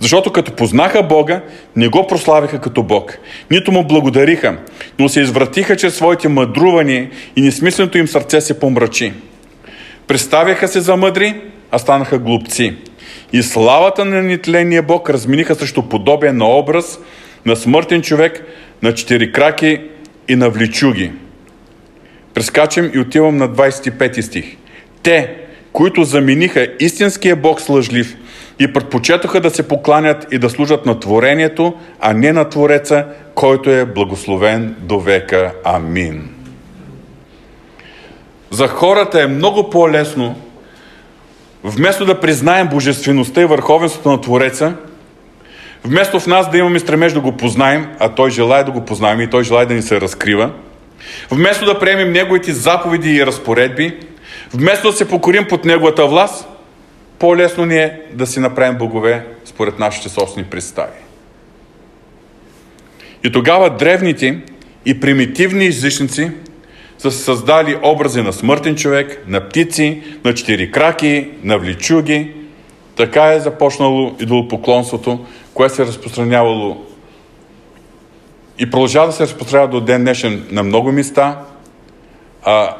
Защото 0.00 0.32
като 0.32 0.52
познаха 0.52 1.02
Бога, 1.02 1.40
не 1.76 1.88
го 1.88 2.06
прославиха 2.06 2.60
като 2.60 2.82
Бог. 2.82 3.18
Нито 3.50 3.72
му 3.72 3.84
благодариха, 3.84 4.56
но 4.98 5.08
се 5.08 5.20
извратиха 5.20 5.76
чрез 5.76 5.94
своите 5.94 6.28
мъдрувания 6.28 7.10
и 7.36 7.40
несмисленото 7.40 7.98
им 7.98 8.08
сърце 8.08 8.40
се 8.40 8.60
помрачи. 8.60 9.12
Представяха 10.06 10.68
се 10.68 10.80
за 10.80 10.96
мъдри, 10.96 11.40
а 11.70 11.78
станаха 11.78 12.18
глупци. 12.18 12.74
И 13.32 13.42
славата 13.42 14.04
на 14.04 14.22
нетления 14.22 14.82
Бог 14.82 15.10
разминиха 15.10 15.54
срещу 15.54 15.82
подобие 15.82 16.32
на 16.32 16.58
образ 16.58 16.98
на 17.46 17.56
смъртен 17.56 18.02
човек, 18.02 18.44
на 18.82 18.94
четири 18.94 19.32
краки 19.32 19.80
и 20.28 20.36
на 20.36 20.50
вличуги. 20.50 21.12
Прескачам 22.34 22.90
и 22.94 22.98
отивам 22.98 23.36
на 23.36 23.48
25 23.48 24.20
стих. 24.20 24.56
Те, 25.02 25.34
които 25.72 26.04
замениха 26.04 26.68
истинския 26.80 27.36
Бог 27.36 27.60
с 27.60 27.68
лъжлив– 27.68 28.16
и 28.58 28.72
предпочетоха 28.72 29.40
да 29.40 29.50
се 29.50 29.68
покланят 29.68 30.26
и 30.30 30.38
да 30.38 30.50
служат 30.50 30.86
на 30.86 31.00
творението, 31.00 31.74
а 32.00 32.12
не 32.12 32.32
на 32.32 32.48
Твореца, 32.48 33.06
който 33.34 33.70
е 33.70 33.84
благословен 33.84 34.76
до 34.78 35.00
века. 35.00 35.52
Амин. 35.64 36.28
За 38.50 38.68
хората 38.68 39.22
е 39.22 39.26
много 39.26 39.70
по-лесно, 39.70 40.36
вместо 41.64 42.04
да 42.04 42.20
признаем 42.20 42.68
божествеността 42.68 43.40
и 43.40 43.44
върховенството 43.44 44.10
на 44.10 44.20
Твореца, 44.20 44.72
вместо 45.84 46.20
в 46.20 46.26
нас 46.26 46.50
да 46.50 46.58
имаме 46.58 46.78
стремеж 46.78 47.12
да 47.12 47.20
го 47.20 47.36
познаем, 47.36 47.88
а 47.98 48.08
Той 48.08 48.30
желая 48.30 48.64
да 48.64 48.70
го 48.70 48.84
познаем 48.84 49.20
и 49.20 49.30
Той 49.30 49.44
желая 49.44 49.66
да 49.66 49.74
ни 49.74 49.82
се 49.82 50.00
разкрива, 50.00 50.50
вместо 51.30 51.64
да 51.64 51.78
приемем 51.78 52.12
Неговите 52.12 52.52
заповеди 52.52 53.10
и 53.10 53.26
разпоредби, 53.26 53.96
вместо 54.54 54.90
да 54.90 54.96
се 54.96 55.08
покорим 55.08 55.46
под 55.48 55.64
Неговата 55.64 56.06
власт– 56.06 56.48
по-лесно 57.18 57.66
ни 57.66 57.76
е 57.76 58.00
да 58.12 58.26
си 58.26 58.40
направим 58.40 58.78
богове 58.78 59.26
според 59.44 59.78
нашите 59.78 60.08
собствени 60.08 60.46
представи. 60.46 60.98
И 63.24 63.32
тогава 63.32 63.70
древните 63.70 64.40
и 64.84 65.00
примитивни 65.00 65.66
езичници 65.66 66.30
са 66.98 67.10
създали 67.10 67.78
образи 67.82 68.22
на 68.22 68.32
смъртен 68.32 68.76
човек, 68.76 69.24
на 69.26 69.48
птици, 69.48 70.02
на 70.24 70.34
четири 70.34 70.70
краки, 70.70 71.30
на 71.42 71.58
вличуги. 71.58 72.34
Така 72.96 73.32
е 73.32 73.40
започнало 73.40 74.14
идолопоклонството, 74.20 75.26
което 75.54 75.74
се 75.74 75.82
е 75.82 75.86
разпространявало 75.86 76.84
и 78.58 78.70
продължава 78.70 79.06
да 79.06 79.12
се 79.12 79.22
разпространява 79.22 79.68
до 79.68 79.80
ден 79.80 80.02
днешен 80.02 80.46
на 80.50 80.62
много 80.62 80.92
места, 80.92 81.38
а 82.42 82.76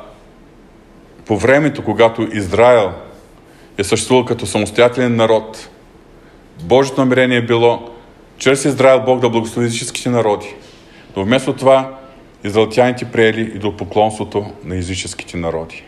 по 1.26 1.37
времето, 1.37 1.85
когато 1.85 2.28
Израел 2.33 2.92
е 3.79 3.85
съществувал 3.85 4.25
като 4.25 4.47
самостоятелен 4.47 5.17
народ, 5.17 5.69
Божието 6.63 7.01
намерение 7.01 7.37
е 7.37 7.47
било 7.47 7.91
чрез 8.39 8.65
Израел 8.65 9.03
Бог 9.07 9.21
да 9.21 9.31
благослови 9.31 9.67
езическите 9.67 10.11
народи. 10.11 10.55
Но 11.17 11.25
вместо 11.25 11.53
това 11.53 11.99
израелтяните 12.45 13.05
приели 13.05 13.41
и 13.41 13.59
до 13.59 13.77
поклонството 13.77 14.47
на 14.65 14.77
езическите 14.77 15.37
народи. 15.37 15.83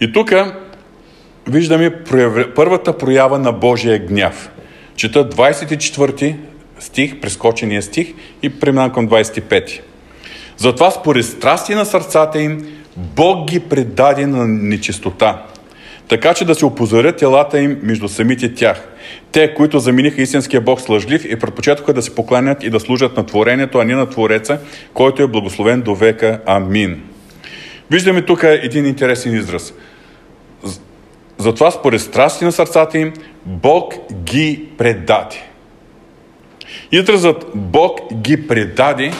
И 0.00 0.12
тук 0.12 0.32
виждаме 1.48 2.04
първата 2.54 2.98
проява 2.98 3.38
на 3.38 3.52
Божия 3.52 3.98
гняв. 3.98 4.50
Чета 4.96 5.28
24 5.28 6.36
стих, 6.78 7.20
прескочения 7.20 7.82
стих 7.82 8.14
и 8.42 8.60
преминавам 8.60 8.92
към 8.92 9.08
25. 9.08 9.80
Затова 10.56 10.90
според 10.90 11.24
страсти 11.24 11.74
на 11.74 11.84
сърцата 11.84 12.42
им 12.42 12.66
Бог 12.96 13.50
ги 13.50 13.60
предаде 13.60 14.26
на 14.26 14.48
нечистота, 14.48 15.42
така 16.08 16.34
че 16.34 16.44
да 16.44 16.54
се 16.54 16.66
опозорят 16.66 17.16
телата 17.16 17.60
им 17.60 17.78
между 17.82 18.08
самите 18.08 18.54
тях. 18.54 18.88
Те, 19.32 19.54
които 19.54 19.78
замениха 19.78 20.22
истинския 20.22 20.60
Бог 20.60 20.80
с 20.80 20.88
лъжлив 20.88 21.24
и 21.24 21.38
предпочетоха 21.38 21.92
да 21.92 22.02
се 22.02 22.14
покланят 22.14 22.62
и 22.62 22.70
да 22.70 22.80
служат 22.80 23.16
на 23.16 23.26
творението, 23.26 23.78
а 23.78 23.84
не 23.84 23.94
на 23.94 24.10
Твореца, 24.10 24.58
който 24.94 25.22
е 25.22 25.26
благословен 25.26 25.80
до 25.80 25.94
века. 25.94 26.40
Амин. 26.46 27.02
Виждаме 27.90 28.22
тук 28.22 28.42
един 28.42 28.86
интересен 28.86 29.34
израз. 29.36 29.74
Затова 31.38 31.70
според 31.70 32.00
страсти 32.00 32.44
на 32.44 32.52
сърцата 32.52 32.98
им 32.98 33.12
Бог 33.46 33.94
ги 34.12 34.64
предаде. 34.78 35.36
Изразът 36.92 37.46
Бог 37.54 38.00
ги 38.14 38.48
предаде 38.48 39.12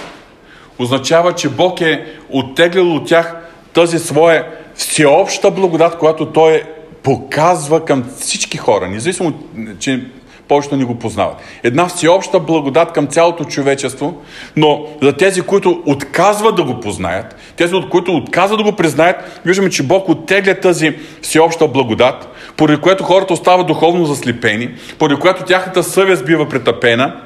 означава, 0.79 1.35
че 1.35 1.49
Бог 1.49 1.81
е 1.81 2.07
оттеглил 2.31 2.95
от 2.95 3.09
тях 3.09 3.37
тази 3.73 3.99
своя 3.99 4.47
всеобща 4.83 5.51
благодат, 5.51 5.99
която 5.99 6.27
Той 6.27 6.55
е 6.55 6.63
показва 7.03 7.85
към 7.85 8.05
всички 8.21 8.59
хора, 8.59 8.89
независимо, 8.89 9.33
че 9.79 10.05
повечето 10.49 10.77
не 10.77 10.85
го 10.85 10.99
познават. 10.99 11.37
Една 11.63 11.87
всеобща 11.87 12.41
благодат 12.41 12.93
към 12.93 13.07
цялото 13.07 13.45
човечество, 13.45 14.15
но 14.57 14.87
за 15.03 15.13
тези, 15.13 15.43
които 15.43 15.83
отказват 15.87 16.57
да 16.57 16.65
го 16.65 16.81
познаят, 16.81 17.37
тези, 17.57 17.75
от 17.75 17.89
които 17.89 18.17
отказват 18.17 18.59
да 18.59 18.65
го 18.65 18.77
признаят, 18.77 19.41
виждаме, 19.45 19.71
че 19.71 19.83
Бог 19.83 20.09
оттегля 20.09 20.55
тази 20.55 20.95
всеобща 21.23 21.69
благодат, 21.69 22.29
поради 22.57 22.81
което 22.81 23.05
хората 23.05 23.33
остават 23.33 23.67
духовно 23.67 24.05
заслепени, 24.05 24.71
поради 24.99 25.21
което 25.21 25.45
тяхната 25.45 25.83
съвест 25.83 26.27
бива 26.27 26.49
претъпена. 26.49 27.21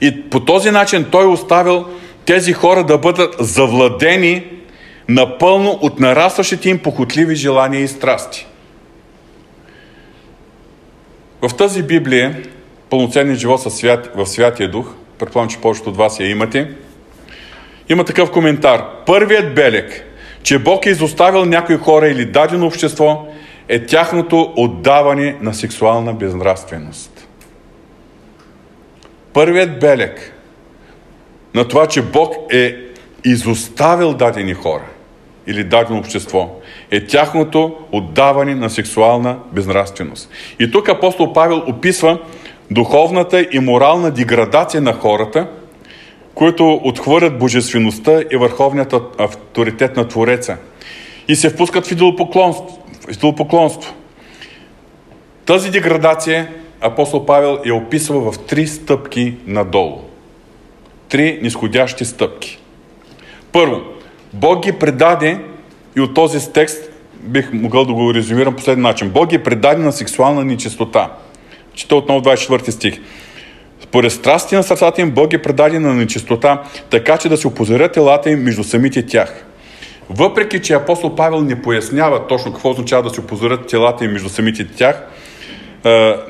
И 0.00 0.22
по 0.30 0.40
този 0.40 0.70
начин 0.70 1.06
Той 1.10 1.26
оставил 1.26 1.84
тези 2.24 2.52
хора 2.52 2.84
да 2.84 2.98
бъдат 2.98 3.36
завладени 3.38 4.44
напълно 5.14 5.78
от 5.82 6.00
нарастващите 6.00 6.70
им 6.70 6.78
похотливи 6.78 7.34
желания 7.34 7.80
и 7.80 7.88
страсти. 7.88 8.46
В 11.42 11.56
тази 11.56 11.82
Библия, 11.82 12.42
пълноценния 12.90 13.36
живот 13.36 13.72
свят, 13.72 14.10
в 14.14 14.26
Святия 14.26 14.70
Дух, 14.70 14.94
предполагам, 15.18 15.50
че 15.50 15.60
повечето 15.60 15.90
от 15.90 15.96
вас 15.96 16.20
я 16.20 16.30
имате, 16.30 16.70
има 17.88 18.04
такъв 18.04 18.30
коментар. 18.30 18.84
Първият 19.06 19.54
белег, 19.54 20.04
че 20.42 20.58
Бог 20.58 20.86
е 20.86 20.90
изоставил 20.90 21.44
някои 21.44 21.76
хора 21.76 22.08
или 22.08 22.24
дадено 22.24 22.66
общество, 22.66 23.26
е 23.68 23.86
тяхното 23.86 24.52
отдаване 24.56 25.36
на 25.40 25.54
сексуална 25.54 26.12
безнравственост. 26.12 27.28
Първият 29.32 29.80
белег 29.80 30.32
на 31.54 31.68
това, 31.68 31.86
че 31.86 32.02
Бог 32.02 32.34
е 32.52 32.76
изоставил 33.24 34.14
дадени 34.14 34.54
хора 34.54 34.84
или 35.50 35.64
дадено 35.64 35.98
общество, 35.98 36.50
е 36.90 37.06
тяхното 37.06 37.76
отдаване 37.92 38.54
на 38.54 38.70
сексуална 38.70 39.38
безнравственост. 39.52 40.30
И 40.60 40.70
тук 40.70 40.88
апостол 40.88 41.32
Павел 41.32 41.62
описва 41.66 42.18
духовната 42.70 43.46
и 43.52 43.58
морална 43.58 44.10
деградация 44.10 44.80
на 44.80 44.92
хората, 44.92 45.46
които 46.34 46.80
отхвърлят 46.84 47.38
божествеността 47.38 48.22
и 48.32 48.36
върховният 48.36 48.94
авторитет 49.18 49.96
на 49.96 50.08
Твореца 50.08 50.56
и 51.28 51.36
се 51.36 51.50
впускат 51.50 51.86
в 51.86 51.92
идолопоклонство. 51.92 53.94
Тази 55.46 55.70
деградация 55.70 56.48
апостол 56.80 57.26
Павел 57.26 57.58
я 57.66 57.74
описва 57.74 58.32
в 58.32 58.38
три 58.38 58.66
стъпки 58.66 59.34
надолу. 59.46 60.00
Три 61.08 61.38
нисходящи 61.42 62.04
стъпки. 62.04 62.58
Първо, 63.52 63.80
Бог 64.32 64.64
ги 64.64 64.72
предаде 64.72 65.38
и 65.96 66.00
от 66.00 66.14
този 66.14 66.52
текст 66.52 66.90
бих 67.20 67.52
могъл 67.52 67.84
да 67.84 67.92
го 67.92 68.14
резюмирам 68.14 68.56
по 68.56 68.62
следния 68.62 68.82
начин. 68.82 69.10
Бог 69.10 69.30
ги 69.30 69.38
предаде 69.38 69.82
на 69.82 69.92
сексуална 69.92 70.44
нечистота. 70.44 71.12
Чета 71.74 71.96
отново 71.96 72.20
24 72.20 72.70
стих. 72.70 73.00
Според 73.80 74.12
страсти 74.12 74.54
на 74.54 74.62
сърцата 74.62 75.00
им 75.00 75.10
Бог 75.10 75.30
ги 75.30 75.38
предаде 75.38 75.78
на 75.78 75.94
нечистота, 75.94 76.62
така 76.90 77.18
че 77.18 77.28
да 77.28 77.36
се 77.36 77.48
опозорят 77.48 77.92
телата 77.92 78.30
им 78.30 78.42
между 78.42 78.64
самите 78.64 79.06
тях. 79.06 79.44
Въпреки, 80.10 80.62
че 80.62 80.74
апостол 80.74 81.14
Павел 81.14 81.40
не 81.40 81.62
пояснява 81.62 82.26
точно 82.26 82.52
какво 82.52 82.70
означава 82.70 83.02
да 83.02 83.10
се 83.10 83.20
опозорят 83.20 83.66
телата 83.66 84.04
им 84.04 84.12
между 84.12 84.28
самите 84.28 84.66
тях, 84.66 85.06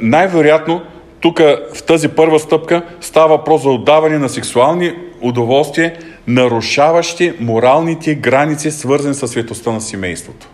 най-вероятно 0.01 0.83
тук 1.21 1.39
в 1.75 1.83
тази 1.87 2.09
първа 2.09 2.39
стъпка 2.39 2.83
става 3.01 3.29
въпрос 3.29 3.63
за 3.63 3.71
отдаване 3.71 4.19
на 4.19 4.29
сексуални 4.29 4.93
удоволствия 5.21 5.97
нарушаващи 6.27 7.33
моралните 7.41 8.15
граници, 8.15 8.71
свързани 8.71 9.15
с 9.15 9.29
светостта 9.29 9.73
на 9.73 9.81
семейството. 9.81 10.49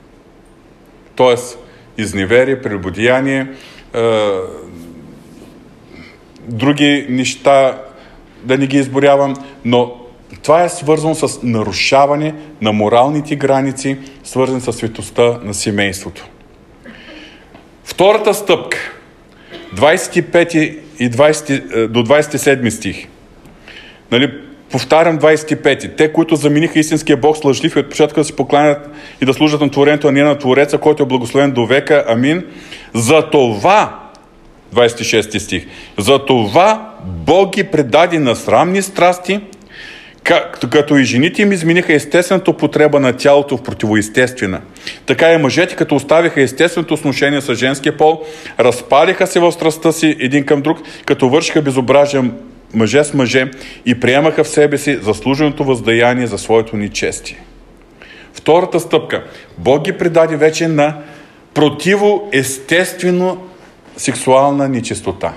Тоест, 1.14 1.58
изневерие, 1.98 2.62
прелюбодеяние, 2.62 3.46
е, 3.94 4.30
други 6.48 7.06
неща, 7.08 7.82
да 8.44 8.58
не 8.58 8.66
ги 8.66 8.78
изборявам, 8.78 9.34
но 9.64 9.94
това 10.42 10.64
е 10.64 10.68
свързано 10.68 11.14
с 11.14 11.42
нарушаване 11.42 12.34
на 12.60 12.72
моралните 12.72 13.36
граници, 13.36 13.98
свързани 14.24 14.60
с 14.60 14.72
светостта 14.72 15.38
на 15.42 15.54
семейството. 15.54 16.26
Втората 17.84 18.34
стъпка, 18.34 18.78
25 19.74 20.54
и 20.98 21.10
20, 21.10 21.74
е, 21.74 21.88
до 21.88 22.02
27 22.02 22.70
стих. 22.70 23.06
Нали, 24.10 24.45
Повтарям 24.70 25.18
25. 25.18 25.96
Те, 25.96 26.12
които 26.12 26.36
замениха 26.36 26.78
истинския 26.78 27.16
Бог 27.16 27.36
с 27.36 27.44
лъжлив 27.44 27.76
и 27.76 27.78
отпочатка 27.78 28.20
да 28.20 28.24
се 28.24 28.36
покланят 28.36 28.90
и 29.22 29.24
да 29.24 29.34
служат 29.34 29.60
на 29.60 29.70
творението, 29.70 30.08
а 30.08 30.12
не 30.12 30.22
на 30.22 30.38
Твореца, 30.38 30.78
който 30.78 31.02
е 31.02 31.06
благословен 31.06 31.50
до 31.50 31.66
века. 31.66 32.04
Амин. 32.08 32.44
За 32.94 33.22
това, 33.22 34.00
26 34.74 35.38
стих, 35.38 35.66
за 35.98 36.18
това 36.18 36.94
Бог 37.04 37.54
ги 37.54 37.64
предаде 37.64 38.18
на 38.18 38.36
срамни 38.36 38.82
страсти, 38.82 39.40
като 40.70 40.96
и 40.96 41.04
жените 41.04 41.42
им 41.42 41.52
измениха 41.52 41.92
естествената 41.92 42.50
употреба 42.50 43.00
на 43.00 43.12
тялото 43.12 43.56
в 43.56 43.62
противоестествена. 43.62 44.60
Така 45.06 45.32
и 45.32 45.36
мъжете, 45.36 45.76
като 45.76 45.94
оставиха 45.94 46.40
естественото 46.40 46.96
сношение 46.96 47.40
с 47.40 47.54
женския 47.54 47.96
пол, 47.96 48.22
разпалиха 48.60 49.26
се 49.26 49.40
в 49.40 49.52
страстта 49.52 49.92
си 49.92 50.16
един 50.20 50.46
към 50.46 50.62
друг, 50.62 50.78
като 51.04 51.28
вършиха 51.28 51.62
безобразие 51.62 52.22
мъже 52.74 53.04
с 53.04 53.14
мъже 53.14 53.50
и 53.86 54.00
приемаха 54.00 54.44
в 54.44 54.48
себе 54.48 54.78
си 54.78 54.98
заслуженото 55.02 55.64
въздаяние 55.64 56.26
за 56.26 56.38
своето 56.38 56.76
нечестие. 56.76 57.38
Втората 58.32 58.80
стъпка. 58.80 59.24
Бог 59.58 59.84
ги 59.84 59.92
предаде 59.92 60.36
вече 60.36 60.68
на 60.68 61.02
противоестествено 61.54 63.46
сексуална 63.96 64.68
нечистота. 64.68 65.32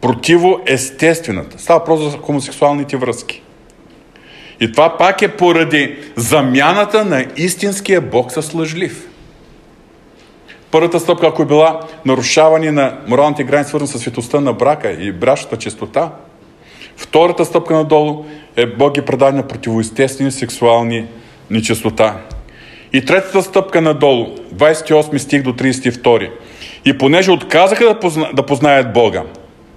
Противоестествената. 0.00 1.58
Става 1.58 1.78
въпрос 1.78 2.00
за 2.00 2.18
хомосексуалните 2.18 2.96
връзки. 2.96 3.42
И 4.60 4.72
това 4.72 4.98
пак 4.98 5.22
е 5.22 5.36
поради 5.36 5.96
замяната 6.16 7.04
на 7.04 7.26
истинския 7.36 8.00
Бог 8.00 8.32
с 8.32 8.54
лъжлив. 8.54 9.09
Първата 10.70 11.00
стъпка, 11.00 11.26
ако 11.26 11.42
е 11.42 11.46
била 11.46 11.80
нарушаване 12.06 12.70
на 12.70 12.98
моралните 13.06 13.44
грани, 13.44 13.64
свързани 13.64 13.88
с 13.88 13.98
светостта 13.98 14.40
на 14.40 14.52
брака 14.52 14.90
и 14.90 15.12
брашната 15.12 15.56
чистота, 15.56 16.10
втората 16.96 17.44
стъпка 17.44 17.74
надолу 17.74 18.24
е 18.56 18.66
Бог 18.66 18.94
ги 18.94 19.02
предаде 19.02 19.36
на 19.36 19.42
противоестествени 19.42 20.30
сексуални 20.30 21.06
нечистота. 21.50 22.16
И 22.92 23.04
третата 23.04 23.42
стъпка 23.42 23.80
надолу, 23.80 24.26
28 24.54 25.16
стих 25.16 25.42
до 25.42 25.52
32. 25.52 26.30
И 26.84 26.98
понеже 26.98 27.30
отказаха 27.30 27.84
да, 27.84 28.00
позна, 28.00 28.30
да 28.34 28.46
познаят 28.46 28.92
Бога, 28.92 29.22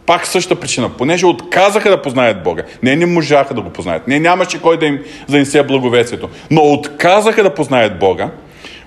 пак 0.05 0.27
същата 0.27 0.61
причина, 0.61 0.89
понеже 0.89 1.25
отказаха 1.25 1.89
да 1.89 2.01
познаят 2.01 2.43
Бога, 2.43 2.63
не 2.83 2.95
не 2.95 3.05
можаха 3.05 3.53
да 3.53 3.61
го 3.61 3.69
познаят, 3.69 4.07
не 4.07 4.19
нямаше 4.19 4.61
кой 4.61 4.79
да 4.79 4.85
им 4.85 4.99
занесе 5.27 5.63
благовестието, 5.63 6.29
но 6.51 6.61
отказаха 6.61 7.43
да 7.43 7.53
познаят 7.53 7.99
Бога, 7.99 8.29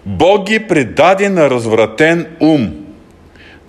Бог 0.06 0.46
ги 0.46 0.58
предаде 0.58 1.28
на 1.28 1.50
развратен 1.50 2.26
ум. 2.40 2.70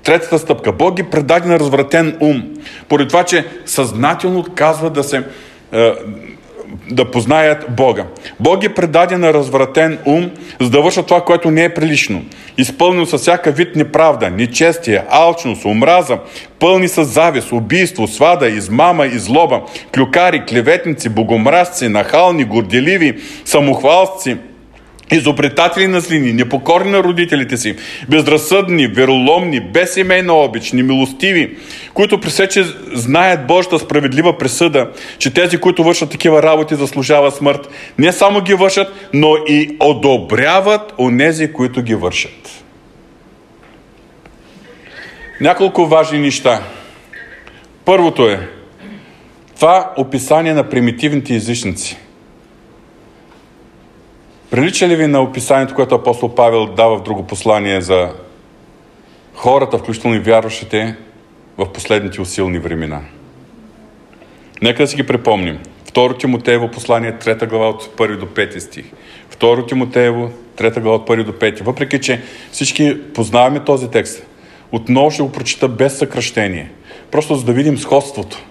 Третата 0.04 0.40
стъпка. 0.40 0.72
Бог 0.72 0.96
ги 0.96 1.04
предаде 1.04 1.50
на 1.50 1.60
развратен 1.60 2.18
ум. 2.20 2.44
Поради 2.90 3.08
това, 3.08 3.24
че 3.24 3.46
съзнателно 3.66 4.40
отказва 4.40 4.90
да 4.90 5.04
се 5.04 5.24
е, 5.74 5.92
да 6.92 7.12
познаят 7.12 7.66
Бога. 7.70 8.06
Бог 8.40 8.64
е 8.64 8.74
предаде 8.74 9.18
на 9.18 9.34
развратен 9.34 9.98
ум, 10.06 10.32
за 10.62 10.70
да 10.70 10.82
вършат 10.82 11.08
това, 11.08 11.22
което 11.22 11.52
не 11.52 11.64
е 11.64 11.74
прилично. 11.74 12.22
Изпълнено 12.58 13.06
с 13.06 13.18
всяка 13.18 13.52
вид 13.52 13.76
неправда, 13.76 14.30
нечестие, 14.30 15.04
алчност, 15.10 15.66
омраза, 15.66 16.18
пълни 16.60 16.88
с 16.88 17.04
завист, 17.04 17.52
убийство, 17.52 18.08
свада, 18.08 18.48
измама, 18.48 19.06
излоба, 19.06 19.62
клюкари, 19.96 20.44
клеветници, 20.50 21.10
богомразци, 21.10 21.90
нахални, 21.90 22.44
горделиви, 22.44 23.18
самохвалци, 23.46 24.38
изобретатели 25.12 25.88
на 25.88 26.02
злини, 26.02 26.34
непокорни 26.34 26.92
на 26.92 27.04
родителите 27.04 27.58
си, 27.58 27.76
безразсъдни, 28.10 28.88
вероломни, 28.88 29.60
без 29.60 29.94
семейна 29.94 30.34
обич, 30.34 30.72
немилостиви, 30.72 31.58
които 31.94 32.20
пресече 32.20 32.64
знаят 32.94 33.48
Божията 33.48 33.80
справедлива 33.80 34.38
присъда, 34.38 34.92
че 35.18 35.34
тези, 35.34 35.58
които 35.58 35.84
вършат 35.84 36.10
такива 36.10 36.44
работи, 36.44 36.76
заслужават 36.76 37.36
смърт. 37.36 37.70
Не 37.98 38.12
само 38.12 38.42
ги 38.42 38.54
вършат, 38.54 39.10
но 39.14 39.36
и 39.48 39.78
одобряват 39.80 40.94
онези, 40.98 41.54
които 41.54 41.82
ги 41.82 41.96
вършат. 41.96 42.64
Няколко 45.42 45.86
важни 45.86 46.20
неща. 46.20 46.62
Първото 47.86 48.30
е 48.30 48.48
това 49.56 49.94
описание 49.98 50.54
на 50.54 50.70
примитивните 50.70 51.36
езичници– 51.36 51.98
Прилича 54.52 54.88
ли 54.88 54.96
ви 54.96 55.08
на 55.08 55.22
описанието, 55.22 55.76
което 55.76 55.96
апостол 55.96 56.36
Павел 56.36 56.66
дава 56.66 56.98
в 56.98 57.04
друго 57.04 57.28
послание 57.28 57.82
за 57.82 58.10
хората, 59.34 59.78
включително 59.78 60.16
и 60.16 60.20
вярващите 60.20 60.96
в 61.58 61.74
последните 61.74 62.22
усилни 62.22 62.60
времена? 62.60 63.02
Нека 64.62 64.84
да 64.84 64.88
си 64.88 64.96
ги 64.96 65.04
припомним. 65.04 65.60
Второ 65.86 66.14
Тимотеево 66.14 66.72
послание, 66.72 67.14
3 67.14 67.50
глава 67.50 67.70
от 67.70 67.84
1 67.98 68.18
до 68.18 68.26
5 68.26 68.60
стих. 68.60 68.86
Второ 69.30 69.66
Тимотеево, 69.66 70.32
3 70.58 70.80
глава 70.82 70.96
от 70.96 71.10
1 71.10 71.24
до 71.24 71.32
5. 71.32 71.64
Въпреки, 71.64 72.02
че 72.02 72.22
всички 72.52 73.14
познаваме 73.14 73.60
този 73.60 73.90
текст, 73.90 74.26
отново 74.72 75.12
ще 75.12 75.24
го 75.24 75.32
прочита 75.32 75.68
без 75.68 75.98
съкръщение. 75.98 76.72
Просто 77.12 77.36
за 77.36 77.46
да 77.46 77.54
видим 77.54 77.78
сходството. 77.78 78.44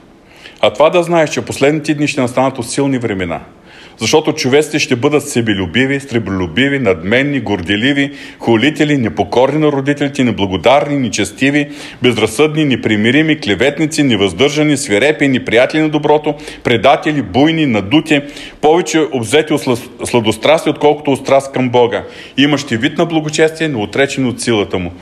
А 0.60 0.72
това 0.72 0.90
да 0.90 1.02
знаеш, 1.02 1.30
че 1.30 1.44
последните 1.44 1.94
дни 1.94 2.08
ще 2.08 2.20
настанат 2.20 2.58
усилни 2.58 2.98
времена– 2.98 3.40
защото 3.98 4.32
човеците 4.32 4.78
ще 4.78 4.96
бъдат 4.96 5.28
себелюбиви, 5.28 6.00
стреболюбиви, 6.00 6.78
надменни, 6.78 7.40
горделиви, 7.40 8.12
холители, 8.38 8.98
непокорни 8.98 9.58
на 9.58 9.72
родителите, 9.72 10.24
неблагодарни, 10.24 10.98
нечестиви, 10.98 11.70
безразсъдни, 12.02 12.64
непримирими, 12.64 13.40
клеветници, 13.40 14.02
невъздържани, 14.02 14.76
свирепи, 14.76 15.28
неприятели 15.28 15.80
на 15.82 15.88
доброто, 15.88 16.34
предатели, 16.64 17.22
буйни, 17.22 17.66
надути, 17.66 18.20
повече 18.60 19.06
обзети 19.12 19.52
от 19.52 19.60
сладострастие, 20.04 20.70
отколкото 20.70 21.12
от 21.12 21.18
страст 21.18 21.52
към 21.52 21.70
Бога, 21.70 22.04
имащи 22.36 22.76
вид 22.76 22.98
на 22.98 23.06
благочестие, 23.06 23.68
но 23.68 23.82
отречени 23.82 24.28
от 24.28 24.40
силата 24.40 24.78
му. 24.78 24.92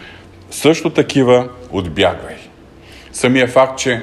Също 0.50 0.90
такива 0.90 1.48
отбягвай. 1.72 2.34
Самия 3.12 3.48
факт, 3.48 3.78
че 3.78 4.00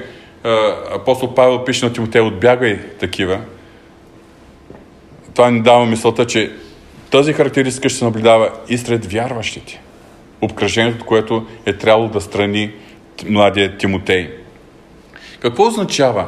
апостол 0.95 1.33
Павел 1.35 1.65
пише 1.65 1.85
на 1.85 1.93
Тимотей, 1.93 2.21
отбягвай 2.21 2.79
такива, 2.99 3.39
това 5.35 5.51
ни 5.51 5.61
дава 5.61 5.85
мисълта, 5.85 6.27
че 6.27 6.51
тази 7.11 7.33
характеристика 7.33 7.89
ще 7.89 7.99
се 7.99 8.05
наблюдава 8.05 8.49
и 8.69 8.77
сред 8.77 9.11
вярващите. 9.11 9.81
Обкръжението, 10.41 11.05
което 11.05 11.45
е 11.65 11.73
трябвало 11.73 12.09
да 12.09 12.21
страни 12.21 12.71
младия 13.25 13.77
Тимотей. 13.77 14.29
Какво 15.39 15.67
означава 15.67 16.27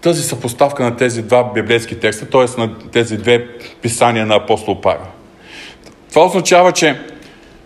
тази 0.00 0.22
съпоставка 0.22 0.84
на 0.84 0.96
тези 0.96 1.22
два 1.22 1.52
библейски 1.52 2.00
текста, 2.00 2.30
т.е. 2.30 2.60
на 2.60 2.78
тези 2.78 3.16
две 3.16 3.48
писания 3.82 4.26
на 4.26 4.34
апостол 4.34 4.80
Павел? 4.80 5.06
Това 6.10 6.26
означава, 6.26 6.72
че 6.72 7.00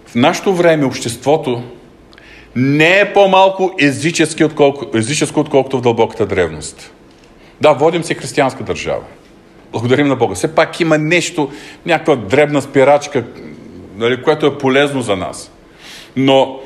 в 0.07 0.15
нашето 0.15 0.55
време 0.55 0.85
обществото 0.85 1.63
не 2.57 3.01
е 3.01 3.13
по-малко 3.13 3.75
езическо, 3.81 4.45
отколко, 4.45 4.87
езическо, 4.95 5.41
отколкото 5.41 5.79
в 5.79 5.83
дълбоката 5.83 6.27
древност. 6.27 6.93
Да, 7.61 7.73
водим 7.73 8.05
се 8.05 8.15
християнска 8.15 8.65
държава. 8.65 9.03
Благодарим 9.73 10.09
на 10.09 10.17
Бога. 10.17 10.35
Все 10.35 10.55
пак 10.55 10.81
има 10.81 10.99
нещо, 10.99 11.51
някаква 11.87 12.17
дребна 12.17 12.63
спирачка, 12.63 13.25
нали, 13.97 14.23
което 14.23 14.47
е 14.47 14.59
полезно 14.59 15.03
за 15.03 15.17
нас. 15.17 15.53
Но 16.17 16.61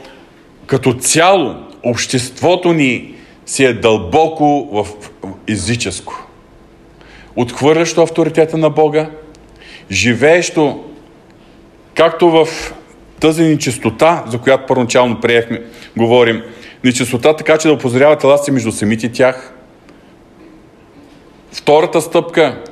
като 0.67 0.93
цяло, 0.93 1.55
обществото 1.83 2.73
ни 2.73 3.15
си 3.47 3.65
е 3.65 3.73
дълбоко 3.73 4.69
в 4.73 4.87
езическо. 5.49 6.27
Отхвърлящо 7.37 8.03
авторитета 8.03 8.57
на 8.57 8.71
Бога, 8.71 9.11
живеещо 9.91 10.85
както 11.95 12.31
в 12.31 12.49
тази 13.21 13.43
нечистота, 13.43 14.25
за 14.27 14.39
която 14.39 14.67
първоначално 14.67 15.21
приехме, 15.21 15.63
говорим, 15.97 16.43
нечистота 16.85 17.37
така, 17.37 17.59
че 17.59 17.69
да 17.69 17.75
опозорява 17.75 18.19
тела 18.19 18.39
си 18.39 18.51
между 18.51 18.73
самите 18.73 19.13
тях. 19.13 19.53
Втората 21.53 22.01
стъпка 22.01 22.63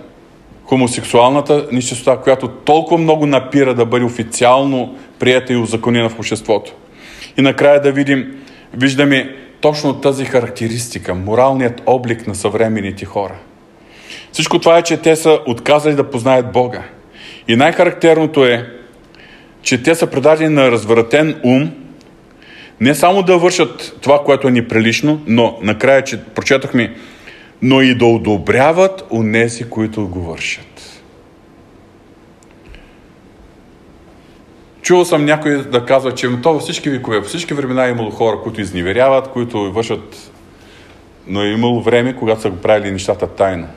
хомосексуалната 0.64 1.66
нищота, 1.72 2.20
която 2.20 2.48
толкова 2.48 2.98
много 2.98 3.27
напира 3.27 3.74
да 3.74 3.85
бъде 3.85 4.05
официално 4.05 4.96
прията 5.18 5.53
и 5.53 5.57
узаконена 5.57 6.09
в 6.09 6.18
обществото. 6.18 6.72
И 7.38 7.42
накрая 7.42 7.81
да 7.81 7.92
видим, 7.92 8.42
виждаме 8.74 9.37
точно 9.61 9.94
тази 10.00 10.24
характеристика, 10.24 11.14
моралният 11.14 11.83
облик 11.87 12.27
на 12.27 12.35
съвременните 12.35 13.05
хора. 13.05 13.35
Всичко 14.33 14.59
това 14.59 14.79
е, 14.79 14.83
че 14.83 14.96
те 14.96 15.16
са 15.16 15.38
отказали 15.46 15.94
да 15.94 16.11
познаят 16.11 16.53
Бога. 16.53 16.83
И 17.48 17.57
най-характерното 17.57 18.44
е, 18.44 18.70
че 19.62 19.83
те 19.83 19.94
са 19.94 20.07
предадени 20.07 20.55
на 20.55 20.70
развратен 20.70 21.40
ум, 21.44 21.70
не 22.81 22.94
само 22.94 23.22
да 23.22 23.38
вършат 23.38 23.96
това, 24.00 24.18
което 24.24 24.48
е 24.48 24.50
неприлично, 24.50 25.20
но 25.27 25.59
накрая, 25.62 26.05
че 26.05 26.20
прочетохме 26.24 26.94
но 27.66 27.81
и 27.81 27.94
да 27.94 28.07
одобряват 28.07 29.05
унеси, 29.11 29.70
които 29.70 30.09
го 30.09 30.20
вършат. 30.20 31.03
Чувал 34.83 35.05
съм 35.05 35.24
някой 35.24 35.64
да 35.64 35.87
казва, 35.87 36.14
че 36.14 36.29
то 36.42 36.53
във 36.53 36.62
всички 36.62 36.90
векове, 36.90 37.18
във 37.18 37.27
всички 37.27 37.55
времена 37.55 37.87
е 37.87 37.90
имало 37.90 38.11
хора, 38.11 38.40
които 38.42 38.61
изневеряват, 38.61 39.29
които 39.29 39.72
вършат, 39.72 40.33
но 41.27 41.42
е 41.42 41.48
имало 41.48 41.83
време, 41.83 42.16
когато 42.16 42.40
са 42.40 42.50
го 42.50 42.57
правили 42.57 42.90
нещата 42.90 43.27
тайно 43.27 43.68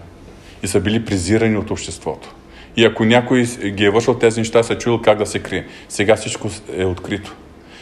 и 0.64 0.68
са 0.68 0.80
били 0.80 1.06
презирани 1.06 1.58
от 1.58 1.72
обществото. 1.72 2.36
И 2.78 2.86
ако 2.86 3.06
някой 3.06 3.44
ги 3.68 3.86
е 3.86 3.90
вършил 3.90 4.14
тези 4.14 4.40
неща, 4.40 4.64
се 4.64 4.74
е 4.74 4.78
чуил 4.78 5.02
как 5.02 5.18
да 5.18 5.26
се 5.26 5.40
крие. 5.40 5.66
Сега 5.90 6.16
всичко 6.16 6.50
е 6.78 6.86
открито. 6.86 7.36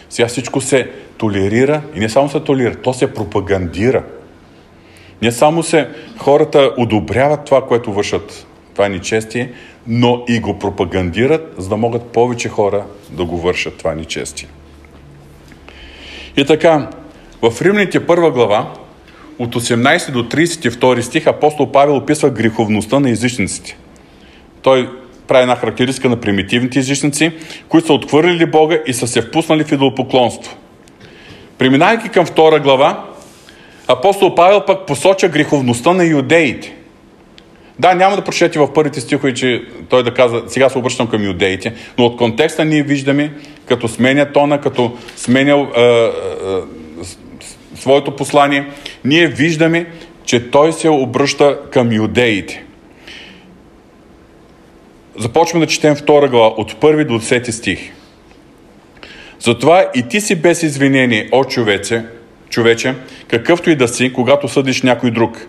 Сега 0.09 0.27
всичко 0.27 0.61
се 0.61 0.91
толерира 1.17 1.81
и 1.95 1.99
не 1.99 2.09
само 2.09 2.29
се 2.29 2.39
толерира, 2.39 2.75
то 2.75 2.93
се 2.93 3.13
пропагандира. 3.13 4.03
Не 5.21 5.31
само 5.31 5.63
се 5.63 5.89
хората 6.17 6.71
одобряват 6.77 7.45
това, 7.45 7.65
което 7.67 7.93
вършат, 7.93 8.47
това 8.73 8.85
е 8.85 8.89
нечестие, 8.89 9.51
но 9.87 10.23
и 10.27 10.39
го 10.39 10.59
пропагандират, 10.59 11.53
за 11.57 11.69
да 11.69 11.77
могат 11.77 12.03
повече 12.03 12.49
хора 12.49 12.83
да 13.09 13.25
го 13.25 13.37
вършат 13.37 13.77
това 13.77 13.95
нечестие. 13.95 14.47
И 16.37 16.45
така, 16.45 16.89
в 17.41 17.61
Римляните 17.61 18.05
първа 18.05 18.31
глава, 18.31 18.73
от 19.39 19.55
18 19.55 20.11
до 20.11 20.23
32 20.23 21.01
стих, 21.01 21.27
апостол 21.27 21.71
Павел 21.71 21.95
описва 21.95 22.29
греховността 22.29 22.99
на 22.99 23.09
езичниците. 23.09 23.77
Той 24.61 24.89
прави 25.27 25.41
една 25.41 25.55
характеристика 25.55 26.09
на 26.09 26.15
примитивните 26.15 26.79
езичници, 26.79 27.31
които 27.69 27.87
са 27.87 27.93
отхвърлили 27.93 28.45
Бога 28.45 28.77
и 28.87 28.93
са 28.93 29.07
се 29.07 29.21
впуснали 29.21 29.63
в 29.63 29.71
идолопоклонство. 29.71 30.57
Преминайки 31.57 32.09
към 32.09 32.25
втора 32.25 32.59
глава, 32.59 33.05
Апостол 33.87 34.35
Павел 34.35 34.65
пък 34.65 34.85
посоча 34.85 35.29
греховността 35.29 35.93
на 35.93 36.05
юдеите. 36.05 36.75
Да, 37.79 37.93
няма 37.93 38.15
да 38.15 38.21
прочете 38.21 38.59
в 38.59 38.73
първите 38.73 39.01
стихове, 39.01 39.33
че 39.33 39.63
той 39.89 40.03
да 40.03 40.13
казва, 40.13 40.43
сега 40.47 40.69
се 40.69 40.77
обръщам 40.77 41.07
към 41.07 41.23
юдеите, 41.23 41.73
но 41.97 42.05
от 42.05 42.17
контекста 42.17 42.65
ние 42.65 42.83
виждаме, 42.83 43.33
като 43.65 43.87
сменя 43.87 44.31
тона, 44.31 44.61
като 44.61 44.97
сменя 45.15 45.67
е, 45.75 45.81
е, 45.81 46.09
своето 47.75 48.15
послание, 48.15 48.67
ние 49.05 49.27
виждаме, 49.27 49.85
че 50.25 50.51
той 50.51 50.73
се 50.73 50.89
обръща 50.89 51.59
към 51.71 51.91
юдеите. 51.91 52.63
Започваме 55.17 55.65
да 55.65 55.71
четем 55.71 55.95
втора 55.95 56.27
глава, 56.27 56.47
от 56.47 56.75
първи 56.79 57.05
до 57.05 57.19
10 57.19 57.51
стих. 57.51 57.79
Затова 59.39 59.89
и 59.95 60.03
ти 60.03 60.21
си 60.21 60.35
без 60.35 60.63
извинение, 60.63 61.29
о 61.31 61.43
човече, 61.43 62.03
човече, 62.55 62.93
какъвто 63.27 63.69
и 63.69 63.75
да 63.75 63.87
си, 63.87 64.13
когато 64.13 64.47
съдиш 64.47 64.81
някой 64.81 65.11
друг. 65.11 65.47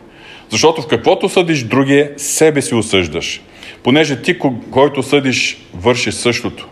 Защото 0.51 0.83
в 0.83 0.87
каквото 0.87 1.29
съдиш 1.29 1.63
другия, 1.63 2.11
себе 2.17 2.63
си 2.63 2.75
осъждаш. 2.75 3.41
Понеже 3.83 4.23
ти, 4.23 4.39
който 4.71 5.03
съдиш, 5.03 5.59
вършиш 5.75 6.15
същото. 6.15 6.69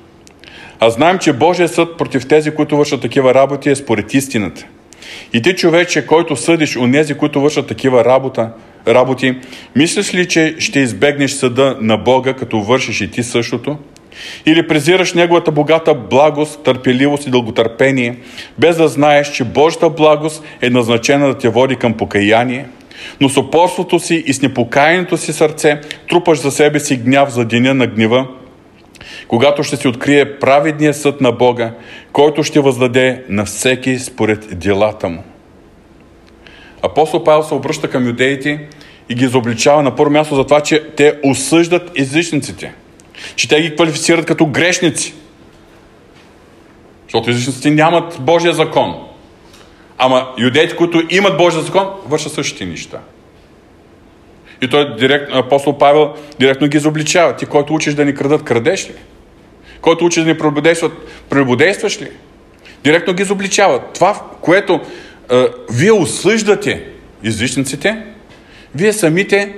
А 0.81 0.91
знаем, 0.91 1.19
че 1.19 1.33
Божия 1.33 1.69
съд 1.69 1.99
против 1.99 2.29
тези, 2.29 2.51
които 2.51 2.77
вършат 2.77 3.01
такива 3.01 3.35
работи, 3.35 3.71
е 3.71 3.77
според 3.77 4.15
истината. 4.15 4.67
И 5.33 5.43
ти, 5.43 5.55
човече, 5.55 6.07
който 6.07 6.37
съдиш 6.37 6.77
у 6.77 6.87
нези, 6.87 7.15
които 7.15 7.41
вършат 7.41 7.67
такива 7.67 8.05
работа, 8.05 8.51
работи, 8.87 9.39
мислиш 9.77 10.15
ли, 10.15 10.29
че 10.29 10.57
ще 10.59 10.81
избегнеш 10.81 11.31
съда 11.31 11.77
на 11.81 11.97
Бога, 11.97 12.35
като 12.35 12.61
вършиш 12.61 13.01
и 13.01 13.11
ти 13.11 13.23
същото? 13.23 13.79
Или 14.47 14.67
презираш 14.67 15.15
Неговата 15.15 15.51
богата 15.51 15.95
благост, 15.95 16.63
търпеливост 16.63 17.27
и 17.27 17.31
дълготърпение, 17.31 18.17
без 18.59 18.77
да 18.77 18.89
знаеш, 18.89 19.33
че 19.33 19.45
Божията 19.45 19.91
благост 19.91 20.43
е 20.63 20.71
назначена 20.71 21.27
да 21.27 21.39
те 21.39 21.49
води 21.49 21.77
към 21.77 21.95
покаяние, 21.95 22.67
но 23.21 23.29
с 23.29 23.37
опорството 23.37 23.99
си 23.99 24.25
и 24.27 24.33
с 24.33 24.43
непокаянието 24.43 25.17
си 25.17 25.33
сърце 25.33 25.81
трупаш 26.09 26.41
за 26.41 26.51
себе 26.51 26.81
си 26.81 26.97
гняв 26.97 27.31
за 27.31 27.45
деня 27.45 27.75
на 27.75 27.87
гнева, 27.87 28.27
когато 29.29 29.63
ще 29.63 29.77
се 29.77 29.89
открие 29.89 30.39
праведния 30.39 30.95
съд 30.95 31.21
на 31.21 31.33
Бога, 31.33 31.73
който 32.13 32.43
ще 32.43 32.61
въздаде 32.61 33.23
на 33.29 33.45
всеки 33.45 33.99
според 33.99 34.59
делата 34.59 35.09
му. 35.09 35.23
Апостол 36.83 37.25
Павел 37.25 37.43
се 37.43 37.55
обръща 37.55 37.91
към 37.91 38.07
юдеите 38.07 38.61
и 39.09 39.15
ги 39.15 39.25
изобличава 39.25 39.83
на 39.83 39.97
първо 39.97 40.13
място 40.13 40.35
за 40.35 40.45
това, 40.45 40.61
че 40.61 40.89
те 40.97 41.15
осъждат 41.25 41.99
езичниците. 41.99 42.75
Че 43.37 43.49
те 43.49 43.63
ги 43.63 43.75
квалифицират 43.75 44.27
като 44.27 44.47
грешници. 44.47 45.15
Защото 47.03 47.31
езичниците 47.31 47.71
нямат 47.71 48.17
Божия 48.21 48.53
закон. 48.53 48.95
Ама 49.99 50.29
юдеите, 50.39 50.77
които 50.77 51.03
имат 51.11 51.37
Божия 51.37 51.63
закон, 51.63 51.91
вършат 52.07 52.33
същите 52.33 52.67
неща. 52.67 52.99
И 54.63 54.69
той, 54.69 54.97
директ, 54.97 55.33
апостол 55.35 55.79
Павел, 55.79 56.15
директно 56.39 56.69
ги 56.69 56.77
изобличава. 56.77 57.37
Ти, 57.37 57.47
който 57.47 57.75
учиш 57.75 57.95
да 57.95 58.05
ни 58.05 58.15
крадат, 58.15 58.45
крадеш 58.45 58.89
ли? 58.89 58.95
Който 59.81 60.05
учиш 60.05 60.23
да 60.23 60.29
ни 60.29 60.39
прелюбодействат, 60.39 60.93
прелюбодействаш 61.31 62.01
ли? 62.01 62.11
Директно 62.85 63.15
ги 63.15 63.23
изобличава. 63.23 63.81
Това, 63.95 64.23
което 64.41 64.81
е, 65.31 65.47
вие 65.71 65.93
осъждате 65.93 66.85
езичниците, 67.25 68.03
вие 68.75 68.93
самите 68.93 69.55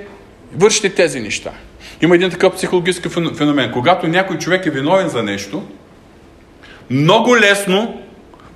вършите 0.55 0.89
тези 0.89 1.19
неща. 1.19 1.51
Има 2.01 2.15
един 2.15 2.29
такъв 2.29 2.53
психологически 2.53 3.09
феномен. 3.09 3.71
Когато 3.71 4.07
някой 4.07 4.37
човек 4.37 4.65
е 4.65 4.71
виновен 4.71 5.09
за 5.09 5.23
нещо, 5.23 5.63
много 6.89 7.37
лесно 7.37 8.01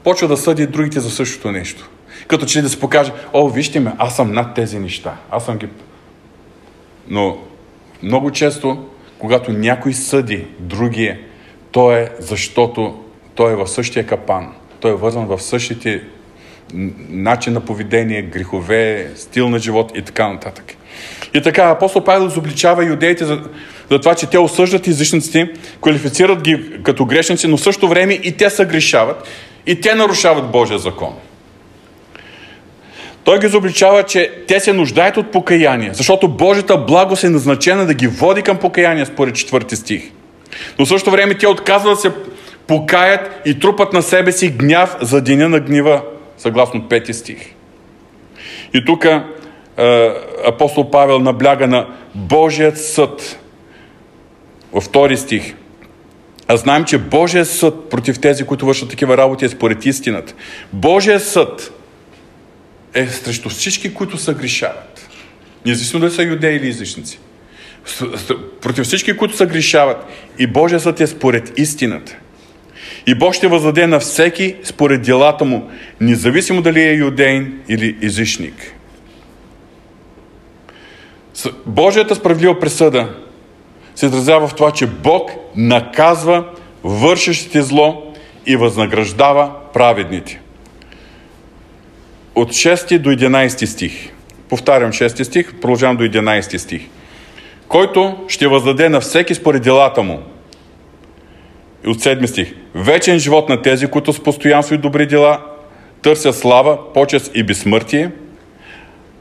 почва 0.04 0.28
да 0.28 0.38
съди 0.38 0.68
другите 0.68 1.00
за 1.00 1.10
същото 1.10 1.52
нещо. 1.52 1.90
Като 2.28 2.46
че 2.46 2.62
да 2.62 2.70
се 2.70 2.80
покаже, 2.80 3.12
о, 3.34 3.50
вижте 3.50 3.80
ме, 3.80 3.94
аз 3.98 4.16
съм 4.16 4.32
над 4.34 4.56
тези 4.56 4.80
неща. 4.80 5.16
Аз 5.32 5.46
съм 5.46 5.58
ги... 5.58 5.68
Но 7.08 7.38
много 8.04 8.32
често, 8.32 8.90
когато 9.20 9.52
някой 9.52 9.94
съди 9.94 10.46
другия, 10.60 11.20
то 11.72 11.92
е 11.92 12.12
защото 12.20 13.04
той 13.36 13.52
е 13.52 13.56
в 13.56 13.68
същия 13.68 14.06
капан. 14.06 14.54
Той 14.80 14.92
е 14.92 14.96
вързан 14.96 15.26
в 15.26 15.40
същите 15.42 16.04
начин 17.10 17.54
на 17.54 17.60
поведение, 17.60 18.22
грехове, 18.22 19.12
стил 19.16 19.50
на 19.50 19.60
живот 19.60 19.92
и 19.96 20.02
така 20.02 20.28
нататък. 20.28 20.76
И 21.34 21.42
така, 21.42 21.64
апостол 21.64 22.04
Павел 22.04 22.28
изобличава 22.28 22.86
юдеите 22.86 23.26
за, 23.26 23.42
за 23.92 24.00
това, 24.00 24.16
че 24.16 24.26
те 24.26 24.40
осъждат 24.40 24.88
езичниците, 24.88 25.50
квалифицират 25.82 26.42
ги 26.42 26.82
като 26.84 27.06
грешници, 27.06 27.48
но 27.48 27.58
в 27.58 27.62
същото 27.62 27.88
време 27.88 28.14
и 28.14 28.38
те 28.38 28.50
са 28.50 28.66
грешават, 28.66 29.28
и 29.66 29.82
те 29.82 29.96
нарушават 29.96 30.52
Божия 30.52 30.80
закон. 30.80 31.14
Той 33.24 33.40
ги 33.40 33.46
изобличава, 33.46 34.04
че 34.04 34.32
те 34.48 34.60
се 34.60 34.74
нуждаят 34.74 35.18
от 35.18 35.32
покаяние, 35.32 35.90
защото 35.94 36.28
Божията 36.28 36.78
благост 36.78 37.24
е 37.24 37.30
назначена 37.30 37.86
да 37.86 37.94
ги 37.94 38.08
води 38.08 38.42
към 38.42 38.58
покаяние, 38.58 39.06
според 39.06 39.36
четвърти 39.36 39.76
стих. 39.76 40.04
Но 40.80 40.86
в 40.86 40.90
същото 40.90 41.12
време 41.12 41.38
те 41.38 41.48
отказват 41.48 41.94
да 41.94 42.02
се 42.02 42.12
покаят 42.68 43.42
и 43.46 43.60
трупат 43.60 43.94
на 43.94 44.02
себе 44.02 44.32
си 44.32 44.50
гняв 44.50 44.96
за 45.02 45.22
деня 45.22 45.50
на 45.50 45.60
гнива, 45.60 46.02
съгласно 46.38 46.90
пети 46.90 47.14
стих. 47.14 47.54
И 48.74 48.86
тук 48.86 49.06
апостол 50.48 50.92
Павел 50.92 51.20
набляга 51.20 51.68
на 51.68 51.88
Божият 52.16 52.82
съд. 52.82 53.40
Във 54.74 54.84
втори 54.84 55.18
стих. 55.18 55.54
А 56.48 56.58
знаем, 56.58 56.86
че 56.86 56.98
Божият 56.98 57.50
съд 57.50 57.90
против 57.90 58.20
тези, 58.20 58.44
които 58.44 58.66
вършат 58.66 58.90
такива 58.90 59.18
работи, 59.18 59.46
е 59.46 59.50
според 59.50 59.86
истината. 59.86 60.34
Божият 60.74 61.24
съд 61.24 61.74
е 62.94 63.08
срещу 63.08 63.50
всички, 63.50 63.94
които 63.94 64.18
са 64.18 64.34
грешават. 64.34 65.10
Независимо 65.66 66.00
дали 66.00 66.12
са 66.12 66.24
юдеи 66.24 66.56
или 66.56 66.68
езичници. 66.68 67.20
Против 68.62 68.86
всички, 68.86 69.18
които 69.18 69.36
са 69.36 69.46
грешават. 69.46 70.06
И 70.40 70.48
Божия 70.48 70.80
съд 70.80 71.02
е 71.02 71.08
според 71.08 71.60
истината. 71.60 72.16
И 73.08 73.16
Бог 73.16 73.34
ще 73.34 73.48
въздаде 73.48 73.88
на 73.88 74.00
всеки 74.00 74.56
според 74.64 75.02
делата 75.02 75.46
му, 75.46 75.70
независимо 76.02 76.62
дали 76.62 76.82
е 76.82 76.94
юдейн 76.94 77.60
или 77.70 77.98
езичник. 78.02 78.74
Божията 81.66 82.16
справедлива 82.16 82.60
присъда 82.60 83.10
се 83.96 84.06
изразява 84.06 84.48
в 84.48 84.56
това, 84.56 84.72
че 84.72 84.88
Бог 84.88 85.32
наказва 85.56 86.44
вършещите 86.84 87.62
зло 87.62 88.14
и 88.46 88.56
възнаграждава 88.56 89.52
праведните. 89.74 90.42
От 92.36 92.50
6 92.50 93.00
до 93.00 93.10
11 93.10 93.66
стих. 93.66 94.12
Повтарям 94.50 94.92
6 94.92 95.24
стих, 95.24 95.54
продължавам 95.62 95.98
до 95.98 96.04
11 96.04 96.58
стих. 96.58 96.82
Който 97.68 98.18
ще 98.28 98.48
въздаде 98.48 98.90
на 98.90 99.00
всеки 99.00 99.36
според 99.36 99.64
делата 99.64 100.04
му, 100.04 100.20
и 101.86 101.90
от 101.90 101.98
7 101.98 102.26
стих. 102.26 102.54
Вечен 102.76 103.20
живот 103.20 103.50
на 103.50 103.62
тези, 103.62 103.88
които 103.88 104.14
с 104.14 104.24
постоянство 104.24 104.76
и 104.76 104.78
добри 104.78 105.08
дела 105.08 105.42
търсят 106.02 106.36
слава, 106.36 106.94
почест 106.94 107.32
и 107.36 107.44
безсмъртие, 107.44 108.12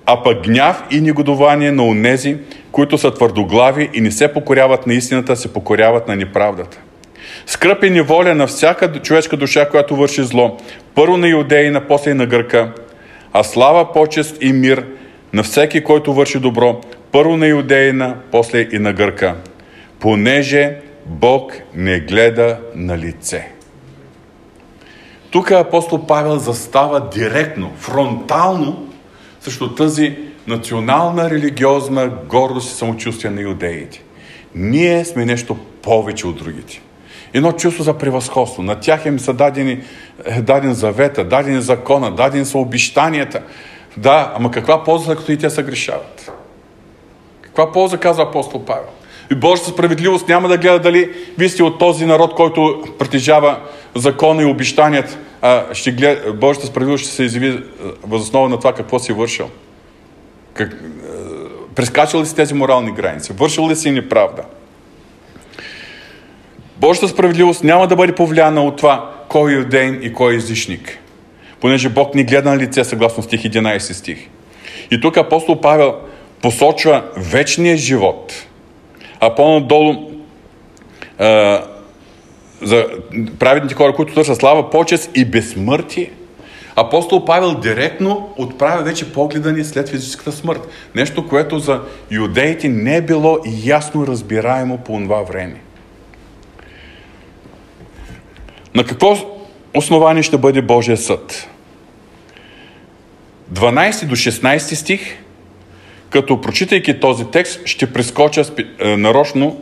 а 0.07 0.23
пък 0.23 0.45
гняв 0.45 0.83
и 0.91 1.01
негодование 1.01 1.73
на 1.73 1.87
онези, 1.87 2.37
които 2.73 2.99
са 2.99 3.15
твърдоглави 3.15 3.91
и 3.95 4.01
не 4.01 4.11
се 4.11 4.33
покоряват 4.33 4.87
на 4.87 4.95
истината, 4.95 5.37
се 5.37 5.53
покоряват 5.53 6.09
на 6.09 6.17
неправдата. 6.17 6.79
Скръп 7.47 7.85
и 7.85 7.91
неволя 7.91 8.35
на 8.35 8.47
всяка 8.47 8.93
човешка 8.93 9.37
душа, 9.37 9.69
която 9.69 9.97
върши 9.97 10.23
зло, 10.23 10.57
първо 10.95 11.17
на 11.17 11.29
иудеи, 11.29 11.71
на 11.71 11.81
после 11.81 12.11
и 12.11 12.15
на 12.15 12.27
гърка, 12.27 12.73
а 13.33 13.43
слава, 13.43 13.93
почест 13.93 14.37
и 14.41 14.53
мир 14.53 14.87
на 15.33 15.43
всеки, 15.43 15.85
който 15.85 16.15
върши 16.15 16.39
добро, 16.39 16.81
първо 17.13 17.37
на 17.37 17.47
иудеина, 17.47 18.17
после 18.31 18.69
и 18.73 18.79
на 18.79 18.93
гърка, 18.93 19.35
понеже 20.01 20.77
Бог 21.07 21.53
не 21.75 22.01
гледа 22.01 22.59
на 22.75 22.99
лице. 22.99 23.49
Тук 25.31 25.51
апостол 25.51 26.07
Павел 26.07 26.39
застава 26.39 27.09
директно, 27.15 27.73
фронтално 27.77 28.90
срещу 29.41 29.75
тази 29.75 30.17
национална 30.47 31.31
религиозна 31.31 32.11
гордост 32.29 32.73
и 32.73 32.75
самочувствие 32.75 33.31
на 33.31 33.41
юдеите. 33.41 34.03
Ние 34.55 35.05
сме 35.05 35.25
нещо 35.25 35.57
повече 35.83 36.27
от 36.27 36.37
другите. 36.37 36.81
Едно 37.35 37.53
чувство 37.53 37.85
за 37.85 37.99
превъзходство. 37.99 38.63
На 38.63 38.81
тях 38.81 39.07
им 39.07 39.19
са 39.19 39.33
дадени, 39.33 39.81
е, 40.25 40.43
даден 40.43 40.75
завета, 40.75 41.25
дадени 41.25 41.63
закона, 41.63 42.15
дадени 42.15 42.45
са 42.45 42.59
обещанията. 42.59 43.43
Да, 43.97 44.33
ама 44.37 44.51
каква 44.51 44.85
полза, 44.85 45.17
като 45.17 45.33
и 45.33 45.39
те 45.39 45.51
се 45.51 45.63
грешават? 45.63 46.33
Каква 47.41 47.73
полза 47.73 47.99
казва 47.99 48.23
апостол 48.23 48.65
Павел? 48.65 48.89
И 49.33 49.35
Божията 49.35 49.71
справедливост 49.71 50.29
няма 50.29 50.49
да 50.49 50.59
гледа 50.59 50.79
дали 50.79 51.13
вие 51.39 51.49
сте 51.49 51.63
от 51.63 51.79
този 51.79 52.07
народ, 52.07 52.35
който 52.35 52.85
притежава 52.99 53.59
закона 53.95 54.43
и 54.43 54.47
обещанията, 54.47 55.19
а 55.43 55.75
ще 55.75 55.93
гледа, 55.93 56.33
Божията 56.33 56.67
справедливост 56.67 57.05
ще 57.05 57.13
се 57.13 57.23
изяви 57.23 57.63
възоснова 58.03 58.49
на 58.49 58.59
това 58.59 58.75
какво 58.75 58.99
си 58.99 59.13
вършил. 59.13 59.51
Как, 60.55 60.83
прескачал 61.75 62.21
ли 62.21 62.27
си 62.27 62.37
тези 62.37 62.55
морални 62.55 62.93
граници? 62.93 63.33
Вършил 63.33 63.69
ли 63.69 63.77
си 63.77 63.91
неправда? 63.91 64.43
Божията 66.77 67.09
справедливост 67.09 67.65
няма 67.65 67.87
да 67.87 67.97
бъде 67.97 68.15
повлияна 68.15 68.63
от 68.63 68.77
това 68.77 69.11
кой 69.29 69.53
е 69.53 69.55
юдейн 69.55 69.99
и 70.03 70.13
кой 70.13 70.33
е 70.33 70.37
езичник. 70.37 70.99
Понеже 71.61 71.89
Бог 71.89 72.15
ни 72.15 72.25
гледа 72.25 72.51
на 72.51 72.59
лице, 72.59 72.85
съгласно 72.85 73.23
стих 73.23 73.43
11 73.43 73.79
стих. 73.79 74.29
И 74.91 75.01
тук 75.01 75.17
апостол 75.17 75.61
Павел 75.61 75.95
посочва 76.43 77.05
вечния 77.17 77.77
живот– 77.77 78.33
а 79.21 79.35
по-надолу 79.35 80.11
за 82.63 82.87
праведните 83.39 83.75
хора, 83.75 83.95
които 83.95 84.15
търсят 84.15 84.37
слава, 84.37 84.71
почест 84.71 85.11
и 85.15 85.25
безсмъртие. 85.25 86.11
Апостол 86.77 87.25
Павел 87.25 87.55
директно 87.55 88.35
отправя 88.37 88.83
вече 88.83 89.13
погледа 89.13 89.53
ни 89.53 89.65
след 89.65 89.89
физическата 89.89 90.33
смърт. 90.33 90.69
Нещо, 90.95 91.29
което 91.29 91.59
за 91.59 91.81
юдеите 92.11 92.69
не 92.69 92.97
е 92.97 93.03
било 93.03 93.39
ясно 93.65 94.07
разбираемо 94.07 94.79
по 94.79 94.93
това 94.93 95.23
време. 95.23 95.61
На 98.75 98.85
какво 98.85 99.17
основание 99.75 100.23
ще 100.23 100.39
бъде 100.39 100.63
Божия 100.63 100.97
съд? 100.97 101.49
12 103.53 104.07
до 104.07 104.17
16 104.17 104.75
стих 104.75 105.01
като 106.11 106.41
прочитайки 106.41 107.01
този 107.01 107.25
текст, 107.25 107.61
ще 107.65 107.93
прескоча 107.93 108.45
е, 108.81 108.97
нарочно 108.97 109.61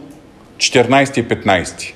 14 0.57 1.21
и 1.21 1.25
15. 1.25 1.93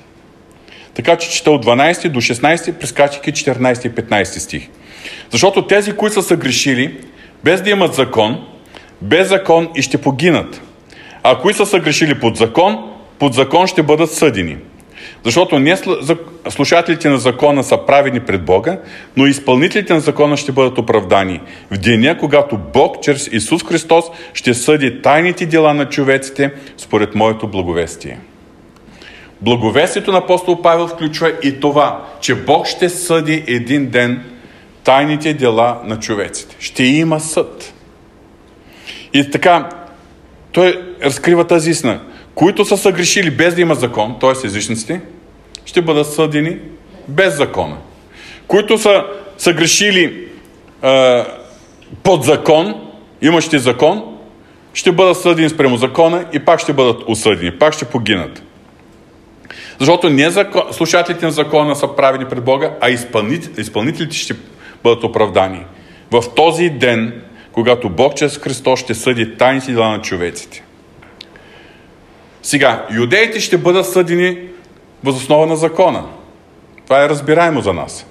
Така 0.93 1.15
че 1.15 1.31
чета 1.31 1.51
от 1.51 1.65
12 1.65 2.09
до 2.09 2.21
16, 2.21 2.73
прескачайки 2.73 3.33
14 3.33 3.87
и 3.87 3.91
15 3.91 4.23
стих. 4.23 4.69
Защото 5.31 5.67
тези, 5.67 5.91
които 5.91 6.13
са 6.13 6.23
съгрешили, 6.23 6.97
без 7.43 7.61
да 7.61 7.69
имат 7.69 7.93
закон, 7.93 8.45
без 9.01 9.27
закон 9.27 9.69
и 9.75 9.81
ще 9.81 9.97
погинат. 9.97 10.61
А 11.23 11.39
кои 11.39 11.53
са 11.53 11.65
съгрешили 11.65 12.19
под 12.19 12.37
закон, 12.37 12.77
под 13.19 13.33
закон 13.33 13.67
ще 13.67 13.83
бъдат 13.83 14.11
съдени. 14.11 14.57
Защото 15.23 15.59
не 15.59 15.77
слушателите 16.49 17.09
на 17.09 17.17
закона 17.17 17.63
са 17.63 17.77
правени 17.85 18.19
пред 18.19 18.45
Бога, 18.45 18.77
но 19.17 19.25
изпълнителите 19.25 19.93
на 19.93 19.99
закона 19.99 20.37
ще 20.37 20.51
бъдат 20.51 20.77
оправдани 20.77 21.41
в 21.71 21.77
деня, 21.77 22.17
когато 22.17 22.57
Бог 22.73 23.01
чрез 23.01 23.29
Исус 23.31 23.63
Христос 23.63 24.05
ще 24.33 24.53
съди 24.53 25.01
тайните 25.01 25.45
дела 25.45 25.73
на 25.73 25.89
човеците 25.89 26.51
според 26.77 27.15
моето 27.15 27.47
благовестие. 27.47 28.19
Благовестието 29.43 30.11
на 30.11 30.17
апостол 30.17 30.61
Павел 30.61 30.87
включва 30.87 31.33
и 31.43 31.59
това, 31.59 32.05
че 32.21 32.35
Бог 32.35 32.67
ще 32.67 32.89
съди 32.89 33.43
един 33.47 33.89
ден 33.89 34.23
тайните 34.83 35.33
дела 35.33 35.81
на 35.83 35.99
човеците. 35.99 36.55
Ще 36.59 36.83
има 36.83 37.19
съд. 37.19 37.73
И 39.13 39.31
така, 39.31 39.69
той 40.51 40.95
разкрива 41.03 41.47
тази 41.47 41.71
истина. 41.71 41.99
Които 42.35 42.65
са 42.65 42.77
съгрешили 42.77 43.31
без 43.31 43.55
да 43.55 43.61
има 43.61 43.75
закон, 43.75 44.15
т.е. 44.19 44.47
езичниците, 44.47 45.01
ще 45.65 45.81
бъдат 45.81 46.13
съдени 46.13 46.57
без 47.07 47.37
закона. 47.37 47.77
Които 48.47 48.77
са 48.77 49.05
съгрешили 49.37 50.27
е, 50.83 51.23
под 52.03 52.23
закон, 52.23 52.75
имащи 53.21 53.59
закон, 53.59 54.03
ще 54.73 54.91
бъдат 54.91 55.17
съдени 55.17 55.49
спрямо 55.49 55.77
закона 55.77 56.25
и 56.33 56.39
пак 56.39 56.59
ще 56.59 56.73
бъдат 56.73 57.03
осъдени, 57.07 57.51
пак 57.51 57.73
ще 57.73 57.85
погинат. 57.85 58.43
Защото 59.79 60.09
не 60.09 60.29
закон, 60.29 60.61
слушателите 60.71 61.25
на 61.25 61.31
закона 61.31 61.75
са 61.75 61.95
правени 61.95 62.25
пред 62.25 62.43
Бога, 62.43 62.71
а 62.81 62.89
изпълнителите, 63.57 64.17
ще 64.17 64.33
бъдат 64.83 65.03
оправдани. 65.03 65.65
В 66.11 66.23
този 66.35 66.69
ден, 66.69 67.21
когато 67.51 67.89
Бог 67.89 68.15
чрез 68.15 68.37
Христос 68.37 68.79
ще 68.79 68.93
съди 68.93 69.37
тайните 69.37 69.71
дела 69.71 69.89
на 69.89 70.01
човеците. 70.01 70.63
Сега, 72.43 72.85
юдеите 72.91 73.39
ще 73.39 73.57
бъдат 73.57 73.89
съдени 73.89 74.37
възоснова 75.03 75.45
на 75.45 75.55
закона. 75.55 76.03
Това 76.85 77.03
е 77.03 77.09
разбираемо 77.09 77.61
за 77.61 77.73
нас. 77.73 78.05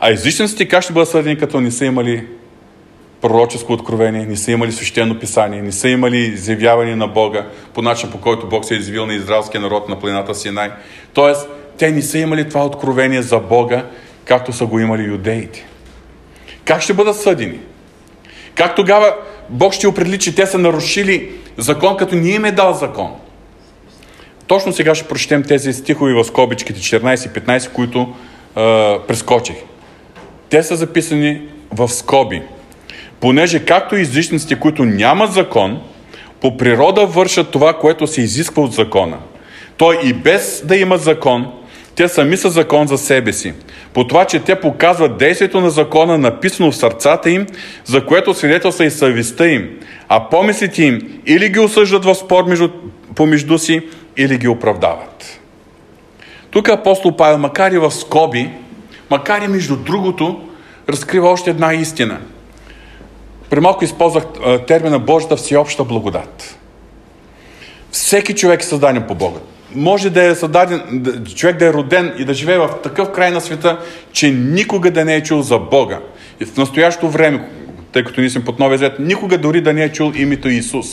А 0.00 0.10
езичниците 0.10 0.68
как 0.68 0.82
ще 0.82 0.92
бъдат 0.92 1.08
съдени, 1.08 1.38
като 1.38 1.60
не 1.60 1.70
са 1.70 1.84
имали 1.84 2.26
пророческо 3.20 3.72
откровение, 3.72 4.26
не 4.26 4.36
са 4.36 4.52
имали 4.52 4.72
свещено 4.72 5.18
писание, 5.18 5.62
не 5.62 5.72
са 5.72 5.88
имали 5.88 6.18
изявяване 6.18 6.96
на 6.96 7.06
Бога 7.06 7.46
по 7.74 7.82
начин, 7.82 8.10
по 8.10 8.20
който 8.20 8.48
Бог 8.48 8.64
се 8.64 8.74
е 8.74 8.78
извил 8.78 9.06
на 9.06 9.14
израелския 9.14 9.60
народ 9.60 9.88
на 9.88 10.00
планината 10.00 10.34
Синай. 10.34 10.70
Тоест, 11.14 11.48
те 11.78 11.90
не 11.90 12.02
са 12.02 12.18
имали 12.18 12.48
това 12.48 12.64
откровение 12.64 13.22
за 13.22 13.38
Бога, 13.38 13.86
както 14.24 14.52
са 14.52 14.66
го 14.66 14.80
имали 14.80 15.02
юдеите. 15.02 15.66
Как 16.64 16.82
ще 16.82 16.94
бъдат 16.94 17.20
съдени? 17.20 17.60
Как 18.54 18.76
тогава 18.76 19.14
Бог 19.48 19.72
ще 19.72 19.88
определи, 19.88 20.18
че 20.18 20.34
те 20.34 20.46
са 20.46 20.58
нарушили 20.58 21.30
закон, 21.56 21.96
като 21.96 22.14
ние 22.14 22.34
им 22.34 22.44
е 22.44 22.52
дал 22.52 22.72
закон? 22.72 23.10
Точно 24.46 24.72
сега 24.72 24.94
ще 24.94 25.08
прочетем 25.08 25.42
тези 25.42 25.72
стихови 25.72 26.14
в 26.14 26.24
скобичките 26.24 26.80
14 26.80 27.26
и 27.26 27.40
15, 27.40 27.72
които 27.72 28.00
е, 28.00 28.98
прескочих. 29.06 29.56
Те 30.48 30.62
са 30.62 30.76
записани 30.76 31.42
в 31.70 31.88
скоби. 31.88 32.42
Понеже 33.20 33.64
както 33.64 33.96
излишниците, 33.96 34.60
които 34.60 34.84
нямат 34.84 35.32
закон, 35.32 35.80
по 36.40 36.56
природа 36.56 37.06
вършат 37.06 37.50
това, 37.50 37.72
което 37.72 38.06
се 38.06 38.20
изисква 38.20 38.62
от 38.62 38.72
закона. 38.72 39.18
Той 39.76 39.98
и 40.04 40.12
без 40.12 40.62
да 40.64 40.76
има 40.76 40.98
закон, 40.98 41.52
те 41.94 42.08
сами 42.08 42.36
са 42.36 42.50
закон 42.50 42.86
за 42.86 42.98
себе 42.98 43.32
си. 43.32 43.52
По 43.92 44.06
това, 44.06 44.24
че 44.24 44.40
те 44.40 44.60
показват 44.60 45.18
действието 45.18 45.60
на 45.60 45.70
закона, 45.70 46.18
написано 46.18 46.72
в 46.72 46.76
сърцата 46.76 47.30
им, 47.30 47.46
за 47.84 48.06
което 48.06 48.34
свидетелства 48.34 48.84
и 48.84 48.90
съвестта 48.90 49.46
им, 49.46 49.70
а 50.08 50.28
помислите 50.28 50.82
им 50.84 51.20
или 51.26 51.48
ги 51.48 51.58
осъждат 51.60 52.04
в 52.04 52.14
спор 52.14 52.44
между, 52.44 52.68
помежду 53.14 53.58
си, 53.58 53.88
или 54.16 54.38
ги 54.38 54.48
оправдават. 54.48 55.40
Тук 56.50 56.68
апостол 56.68 57.16
Павел, 57.16 57.38
макар 57.38 57.72
и 57.72 57.78
в 57.78 57.90
скоби, 57.90 58.50
макар 59.10 59.42
и 59.42 59.48
между 59.48 59.76
другото, 59.76 60.48
разкрива 60.88 61.28
още 61.28 61.50
една 61.50 61.74
истина. 61.74 62.18
При 63.50 63.60
малко 63.60 63.84
използвах 63.84 64.24
термина 64.66 64.98
Божията 64.98 65.36
всеобща 65.36 65.84
благодат. 65.84 66.58
Всеки 67.90 68.34
човек 68.34 68.60
е 68.60 68.64
създаден 68.64 69.04
по 69.08 69.14
Бога. 69.14 69.40
Може 69.74 70.10
да 70.10 70.24
е 70.24 70.34
създаден, 70.34 71.04
човек 71.34 71.56
да 71.56 71.66
е 71.66 71.72
роден 71.72 72.12
и 72.18 72.24
да 72.24 72.34
живее 72.34 72.58
в 72.58 72.70
такъв 72.82 73.12
край 73.12 73.30
на 73.30 73.40
света, 73.40 73.78
че 74.12 74.30
никога 74.30 74.90
да 74.90 75.04
не 75.04 75.14
е 75.14 75.22
чул 75.22 75.42
за 75.42 75.58
Бога. 75.58 75.98
И 76.40 76.44
в 76.44 76.56
настоящото 76.56 77.08
време, 77.08 77.48
тъй 77.92 78.04
като 78.04 78.20
ние 78.20 78.30
сме 78.30 78.44
под 78.44 78.58
Новия 78.58 78.78
Завет, 78.78 78.98
никога 78.98 79.38
дори 79.38 79.60
да 79.60 79.72
не 79.72 79.84
е 79.84 79.92
чул 79.92 80.12
името 80.16 80.48
Исус. 80.48 80.86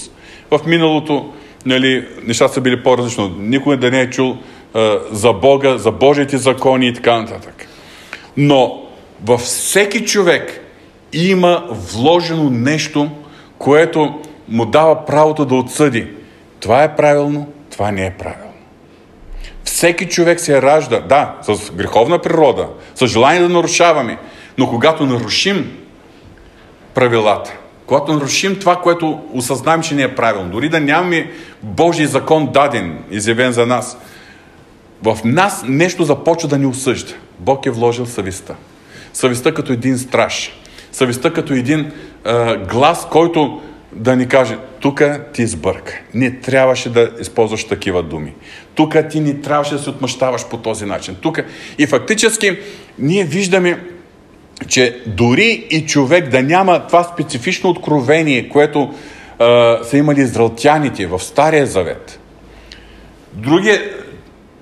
В 0.52 0.60
миналото 0.66 1.34
нали, 1.66 2.08
нещата 2.24 2.54
са 2.54 2.62
били 2.62 2.84
по-различно. 2.84 3.36
Никой 3.40 3.78
да 3.78 3.92
не 3.92 4.02
е 4.02 4.10
чул 4.10 4.38
а, 4.74 5.00
за 5.12 5.34
Бога, 5.34 5.78
за 5.78 5.92
Божиите 5.92 6.38
закони 6.38 6.88
и 6.88 6.94
така 6.94 7.22
нататък. 7.22 7.68
Но 8.38 8.84
във 9.26 9.42
всеки 9.42 10.06
човек 10.06 10.62
има 11.14 11.68
вложено 11.70 12.50
нещо, 12.50 13.10
което 13.58 14.20
му 14.50 14.66
дава 14.66 15.06
правото 15.06 15.46
да 15.46 15.56
отсъди. 15.56 16.08
Това 16.60 16.84
е 16.84 16.96
правилно, 16.96 17.48
това 17.72 17.92
не 17.92 18.06
е 18.06 18.12
правилно. 18.12 18.51
Всеки 19.64 20.06
човек 20.06 20.40
се 20.40 20.62
ражда, 20.62 21.00
да, 21.00 21.36
с 21.42 21.72
греховна 21.72 22.20
природа, 22.20 22.68
с 22.96 23.08
желание 23.08 23.42
да 23.42 23.50
нарушаваме, 23.50 24.18
но 24.58 24.70
когато 24.70 25.06
нарушим 25.06 25.78
правилата, 26.94 27.54
когато 27.86 28.14
нарушим 28.14 28.60
това, 28.60 28.76
което 28.76 29.22
осъзнаем, 29.34 29.82
че 29.82 29.96
не 29.96 30.04
е 30.04 30.16
правилно, 30.16 30.50
дори 30.50 30.70
да 30.70 30.80
нямаме 30.80 31.32
Божий 31.64 32.06
закон 32.06 32.50
даден, 32.54 33.04
изявен 33.12 33.52
за 33.52 33.66
нас, 33.66 33.98
в 35.04 35.18
нас 35.26 35.64
нещо 35.68 36.04
започва 36.04 36.50
да 36.50 36.58
ни 36.58 36.66
осъжда. 36.66 37.14
Бог 37.40 37.66
е 37.66 37.72
вложил 37.72 38.06
съвестта. 38.06 38.56
Съвестта 39.14 39.54
като 39.54 39.74
един 39.74 39.98
страж. 39.98 40.52
Съвестта 40.92 41.34
като 41.34 41.54
един 41.54 41.92
а, 42.26 42.58
глас, 42.58 43.08
който 43.12 43.62
да 43.92 44.16
ни 44.16 44.28
каже, 44.28 44.58
тук 44.82 45.04
ти 45.34 45.48
сбърка. 45.48 45.94
Не 46.14 46.40
трябваше 46.40 46.90
да 46.90 47.12
използваш 47.22 47.64
такива 47.64 48.04
думи. 48.04 48.34
Тук 48.76 48.96
ти 49.10 49.20
не 49.20 49.42
трябваше 49.42 49.74
да 49.74 49.80
се 49.80 49.90
отмъщаваш 49.90 50.46
по 50.46 50.58
този 50.58 50.86
начин. 50.86 51.16
Тук. 51.22 51.40
И 51.78 51.88
фактически 51.88 52.60
ние 53.00 53.24
виждаме 53.24 53.80
че 54.68 55.02
дори 55.08 55.68
и 55.70 55.86
човек 55.86 56.30
да 56.30 56.44
няма 56.44 56.88
това 56.88 57.04
специфично 57.04 57.70
откровение, 57.70 58.50
което 58.50 58.94
а, 59.40 59.80
са 59.84 59.98
имали 59.98 60.22
израелтяните 60.22 61.08
в 61.08 61.20
Стария 61.20 61.66
Завет, 61.66 62.20
другия, 63.34 63.82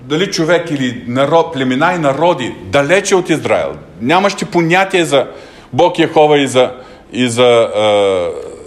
дали 0.00 0.30
човек 0.30 0.70
или 0.70 1.04
народ, 1.06 1.52
племена 1.52 1.92
и 1.94 1.98
народи, 1.98 2.54
далече 2.62 3.14
от 3.14 3.30
Израел, 3.30 3.72
нямащи 4.00 4.44
понятие 4.44 5.04
за 5.04 5.26
Бог 5.72 5.98
Яхова 5.98 6.38
и 6.38 6.46
за, 6.46 6.72
и 7.12 7.28
за, 7.28 7.68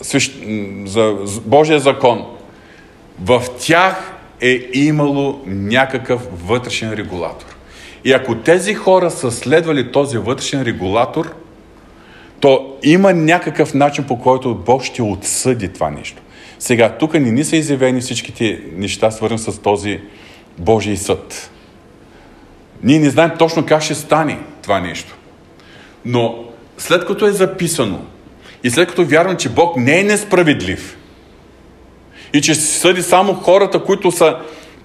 свещ, 0.04 0.40
за 0.86 1.16
Божия 1.46 1.80
закон, 1.80 2.26
в 3.22 3.44
тях 3.60 4.14
е 4.42 4.62
имало 4.74 5.42
някакъв 5.46 6.48
вътрешен 6.48 6.94
регулатор. 6.94 7.56
И 8.06 8.12
ако 8.12 8.36
тези 8.36 8.74
хора 8.74 9.12
са 9.12 9.32
следвали 9.32 9.92
този 9.92 10.18
вътрешен 10.18 10.62
регулатор, 10.62 11.34
то 12.40 12.78
има 12.84 13.14
някакъв 13.14 13.74
начин 13.74 14.04
по 14.04 14.20
който 14.20 14.56
Бог 14.56 14.84
ще 14.84 15.02
отсъди 15.02 15.68
това 15.68 15.90
нещо. 15.90 16.22
Сега, 16.60 16.90
тук 16.90 17.14
не 17.14 17.44
са 17.44 17.56
изявени 17.56 18.02
всичките 18.02 18.62
неща, 18.76 19.12
свързани 19.12 19.40
с 19.40 19.62
този 19.62 20.00
Божий 20.58 20.98
съд. 20.98 21.52
Ние 22.84 23.00
не 23.00 23.10
знаем 23.10 23.32
точно 23.40 23.66
как 23.66 23.82
ще 23.82 23.96
стане 23.96 24.40
това 24.62 24.80
нещо. 24.80 25.16
Но 26.06 26.44
след 26.78 27.06
като 27.06 27.26
е 27.26 27.32
записано 27.32 28.00
и 28.64 28.70
след 28.70 28.90
като 28.90 29.06
вярвам, 29.06 29.38
че 29.38 29.50
Бог 29.50 29.78
не 29.78 30.00
е 30.00 30.04
несправедлив 30.04 30.98
и 32.34 32.42
че 32.42 32.56
се 32.56 32.80
съди 32.80 33.04
само 33.04 33.34
хората, 33.34 33.84
които 33.84 34.12
са 34.12 34.38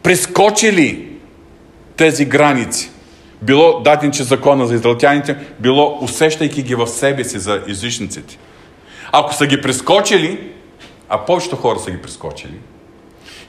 прескочили 0.02 1.08
тези 1.96 2.24
граници, 2.24 2.90
било 3.42 3.80
даден, 3.80 4.10
че 4.10 4.22
закона 4.22 4.66
за 4.66 4.74
израелтяните, 4.74 5.36
било 5.58 5.98
усещайки 6.00 6.62
ги 6.62 6.74
в 6.74 6.86
себе 6.86 7.24
си 7.24 7.38
за 7.38 7.62
езичниците. 7.68 8.38
Ако 9.12 9.34
са 9.34 9.46
ги 9.46 9.60
прескочили, 9.60 10.52
а 11.08 11.18
повечето 11.18 11.56
хора 11.56 11.78
са 11.78 11.90
ги 11.90 12.02
прескочили, 12.02 12.54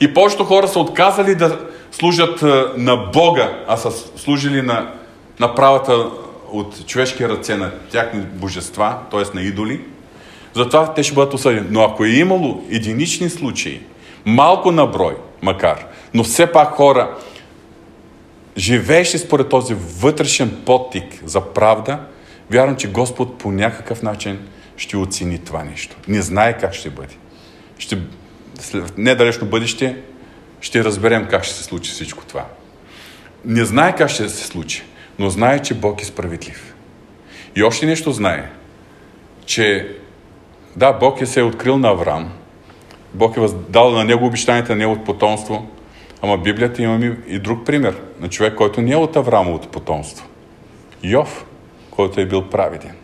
и 0.01 0.13
повечето 0.13 0.43
хора 0.43 0.67
са 0.67 0.79
отказали 0.79 1.35
да 1.35 1.59
служат 1.91 2.41
на 2.77 2.95
Бога, 2.95 3.63
а 3.67 3.77
са 3.77 3.91
служили 4.17 4.61
на, 4.61 4.91
на 5.39 5.55
правата 5.55 6.09
от 6.51 6.87
човешки 6.87 7.29
ръце 7.29 7.55
на 7.55 7.71
тяхни 7.91 8.21
божества, 8.21 8.97
т.е. 9.11 9.35
на 9.35 9.41
идоли, 9.41 9.81
затова 10.53 10.93
те 10.93 11.03
ще 11.03 11.13
бъдат 11.13 11.33
осъдени. 11.33 11.67
Но 11.71 11.83
ако 11.83 12.05
е 12.05 12.09
имало 12.09 12.63
единични 12.69 13.29
случаи, 13.29 13.81
малко 14.25 14.71
на 14.71 14.87
брой, 14.87 15.15
макар, 15.41 15.85
но 16.13 16.23
все 16.23 16.51
пак 16.51 16.75
хора, 16.75 17.17
живееш 18.57 19.13
ли 19.13 19.17
според 19.17 19.49
този 19.49 19.73
вътрешен 19.99 20.61
подтик 20.65 21.21
за 21.25 21.41
правда, 21.41 21.99
вярвам, 22.51 22.75
че 22.75 22.91
Господ 22.91 23.37
по 23.37 23.51
някакъв 23.51 24.01
начин 24.01 24.39
ще 24.77 24.97
оцени 24.97 25.39
това 25.39 25.63
нещо. 25.63 25.95
Не 26.07 26.21
знае 26.21 26.57
как 26.57 26.73
ще 26.73 26.89
бъде. 26.89 27.15
ще, 27.77 27.97
след 28.59 28.97
недалечно 28.97 29.47
бъдеще 29.47 29.97
ще 30.61 30.83
разберем 30.83 31.27
как 31.29 31.43
ще 31.43 31.55
се 31.55 31.63
случи 31.63 31.91
всичко 31.91 32.25
това. 32.25 32.45
Не 33.45 33.65
знае 33.65 33.95
как 33.95 34.09
ще 34.09 34.29
се 34.29 34.47
случи, 34.47 34.83
но 35.19 35.29
знае, 35.29 35.61
че 35.61 35.73
Бог 35.73 36.01
е 36.01 36.05
справедлив. 36.05 36.75
И 37.55 37.63
още 37.63 37.85
нещо 37.85 38.11
знае, 38.11 38.49
че 39.45 39.95
да, 40.75 40.93
Бог 40.93 41.21
е 41.21 41.25
се 41.25 41.39
е 41.39 41.43
открил 41.43 41.77
на 41.77 41.89
Авраам, 41.89 42.31
Бог 43.13 43.37
е 43.37 43.41
дал 43.69 43.91
на 43.91 44.03
него 44.03 44.25
обещанията 44.25 44.71
на 44.71 44.75
неговото 44.75 45.03
потомство, 45.03 45.67
ама 46.21 46.37
Библията 46.37 46.81
имаме 46.81 47.17
и 47.27 47.39
друг 47.39 47.65
пример 47.65 48.01
на 48.19 48.29
човек, 48.29 48.55
който 48.55 48.81
не 48.81 48.91
е 48.91 48.95
от 48.95 49.15
Авраамовото 49.15 49.67
потомство. 49.67 50.27
Йов, 51.03 51.45
който 51.91 52.21
е 52.21 52.25
бил 52.25 52.49
праведен. 52.49 52.95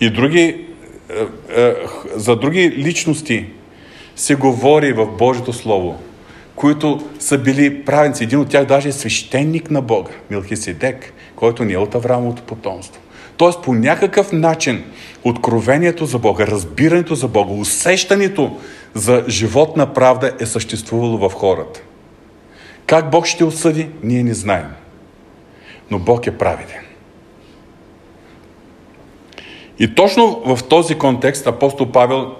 И 0.00 0.10
други, 0.10 0.66
е, 1.10 1.62
е, 1.62 1.74
за 2.14 2.36
други 2.36 2.70
личности 2.70 3.46
се 4.16 4.34
говори 4.34 4.92
в 4.92 5.06
Божието 5.06 5.52
Слово, 5.52 5.98
които 6.56 7.06
са 7.18 7.38
били 7.38 7.84
правенци. 7.84 8.24
Един 8.24 8.38
от 8.38 8.48
тях 8.48 8.64
даже 8.64 8.88
е 8.88 8.92
свещеник 8.92 9.70
на 9.70 9.82
Бога, 9.82 10.10
Милхиседек, 10.30 11.12
който 11.36 11.64
не 11.64 11.72
е 11.72 11.78
от 11.78 11.94
Авраамовото 11.94 12.42
потомство. 12.42 13.01
Тоест 13.36 13.62
по 13.62 13.74
някакъв 13.74 14.32
начин 14.32 14.84
откровението 15.24 16.06
за 16.06 16.18
Бога, 16.18 16.46
разбирането 16.46 17.14
за 17.14 17.28
Бога, 17.28 17.52
усещането 17.52 18.56
за 18.94 19.24
животна 19.28 19.94
правда 19.94 20.32
е 20.40 20.46
съществувало 20.46 21.28
в 21.28 21.34
хората. 21.34 21.80
Как 22.86 23.10
Бог 23.10 23.26
ще 23.26 23.44
осъди, 23.44 23.88
ние 24.02 24.22
не 24.22 24.34
знаем. 24.34 24.66
Но 25.90 25.98
Бог 25.98 26.26
е 26.26 26.38
праведен. 26.38 26.82
И 29.78 29.94
точно 29.94 30.42
в 30.46 30.58
този 30.68 30.94
контекст 30.94 31.46
апостол 31.46 31.86
Павел 31.86 32.32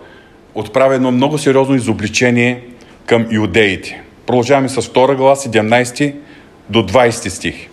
отправя 0.54 0.94
едно 0.94 1.12
много 1.12 1.38
сериозно 1.38 1.74
изобличение 1.74 2.64
към 3.06 3.26
иудеите. 3.30 4.02
Продължаваме 4.26 4.68
с 4.68 4.82
2 4.82 5.16
глава, 5.16 5.36
17 5.36 6.14
до 6.70 6.86
20 6.86 7.28
стих. 7.28 7.68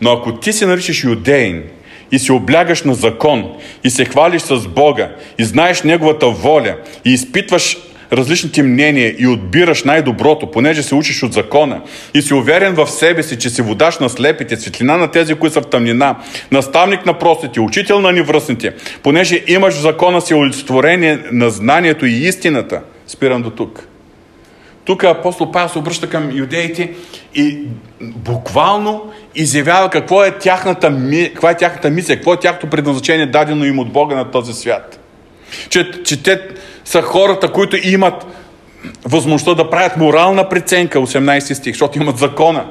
Но 0.00 0.12
ако 0.12 0.38
ти 0.38 0.52
се 0.52 0.66
наричаш 0.66 1.04
юдеин 1.04 1.62
и 2.12 2.18
се 2.18 2.32
облягаш 2.32 2.82
на 2.82 2.94
закон 2.94 3.44
и 3.84 3.90
се 3.90 4.04
хвалиш 4.04 4.42
с 4.42 4.68
Бога 4.68 5.10
и 5.38 5.44
знаеш 5.44 5.82
Неговата 5.82 6.26
воля 6.26 6.76
и 7.04 7.12
изпитваш 7.12 7.78
различните 8.12 8.62
мнения 8.62 9.14
и 9.18 9.26
отбираш 9.26 9.84
най-доброто, 9.84 10.50
понеже 10.50 10.82
се 10.82 10.94
учиш 10.94 11.22
от 11.22 11.32
закона 11.32 11.80
и 12.14 12.22
си 12.22 12.34
уверен 12.34 12.74
в 12.74 12.86
себе 12.86 13.22
си, 13.22 13.38
че 13.38 13.50
си 13.50 13.62
водаш 13.62 13.98
на 13.98 14.08
слепите, 14.08 14.56
светлина 14.56 14.96
на 14.96 15.10
тези, 15.10 15.34
които 15.34 15.54
са 15.54 15.60
в 15.60 15.66
тъмнина, 15.66 16.16
наставник 16.52 17.06
на 17.06 17.18
простите, 17.18 17.60
учител 17.60 18.00
на 18.00 18.12
невръстните, 18.12 18.74
понеже 19.02 19.44
имаш 19.46 19.74
в 19.74 19.80
закона 19.80 20.20
си 20.20 20.34
олицетворение 20.34 21.18
на 21.32 21.50
знанието 21.50 22.06
и 22.06 22.12
истината. 22.12 22.80
Спирам 23.06 23.42
до 23.42 23.50
тук. 23.50 23.88
Тук 24.86 25.04
апостол 25.04 25.50
Павел 25.50 25.68
се 25.68 25.78
обръща 25.78 26.08
към 26.08 26.30
юдеите 26.32 26.92
и 27.34 27.58
буквално 28.00 29.12
изявява 29.34 29.90
какво 29.90 30.24
е 30.24 30.38
тяхната, 30.38 30.98
каква 31.32 31.50
е 31.50 31.56
тяхната 31.56 31.90
мисия, 31.90 32.16
какво 32.16 32.34
е 32.34 32.36
тяхното 32.36 32.66
предназначение 32.66 33.26
дадено 33.26 33.64
им 33.64 33.78
от 33.78 33.92
Бога 33.92 34.16
на 34.16 34.30
този 34.30 34.52
свят. 34.52 35.00
Че, 35.68 36.02
че 36.04 36.22
те 36.22 36.40
са 36.84 37.02
хората, 37.02 37.52
които 37.52 37.76
имат 37.82 38.26
възможността 39.04 39.54
да 39.54 39.70
правят 39.70 39.96
морална 39.96 40.48
преценка, 40.48 40.98
18 40.98 41.52
стих, 41.52 41.72
защото 41.72 41.98
имат 41.98 42.18
закона. 42.18 42.64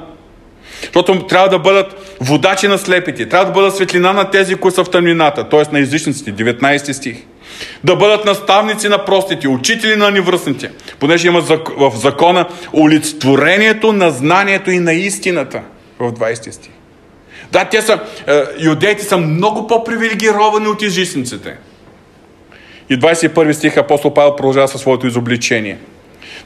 Защото 0.81 1.27
трябва 1.27 1.49
да 1.49 1.59
бъдат 1.59 2.17
водачи 2.21 2.67
на 2.67 2.77
слепите, 2.77 3.29
трябва 3.29 3.45
да 3.45 3.51
бъдат 3.51 3.75
светлина 3.75 4.13
на 4.13 4.29
тези, 4.29 4.55
които 4.55 4.75
са 4.75 4.83
в 4.83 4.89
тъмнината, 4.89 5.49
т.е. 5.49 5.71
на 5.71 5.79
езичниците, 5.79 6.33
19 6.33 6.91
стих. 6.91 7.17
Да 7.83 7.95
бъдат 7.95 8.25
наставници 8.25 8.87
на 8.87 9.05
простите, 9.05 9.47
учители 9.47 9.95
на 9.95 10.11
невръстните, 10.11 10.71
понеже 10.99 11.27
има 11.27 11.41
в 11.77 11.91
закона 11.95 12.47
олицетворението 12.73 13.93
на 13.93 14.11
знанието 14.11 14.71
и 14.71 14.79
на 14.79 14.93
истината 14.93 15.61
в 15.99 16.11
20 16.11 16.51
стих. 16.51 16.71
Да, 17.51 17.65
те 17.65 17.81
са, 17.81 17.99
е, 18.27 18.43
юдеите 18.59 19.03
са 19.03 19.17
много 19.17 19.67
по-привилегировани 19.67 20.67
от 20.67 20.81
езичниците. 20.81 21.57
И 22.89 22.99
21 22.99 23.51
стих 23.51 23.77
апостол 23.77 24.13
Павел 24.13 24.35
продължава 24.35 24.67
със 24.67 24.81
своето 24.81 25.07
изобличение. 25.07 25.77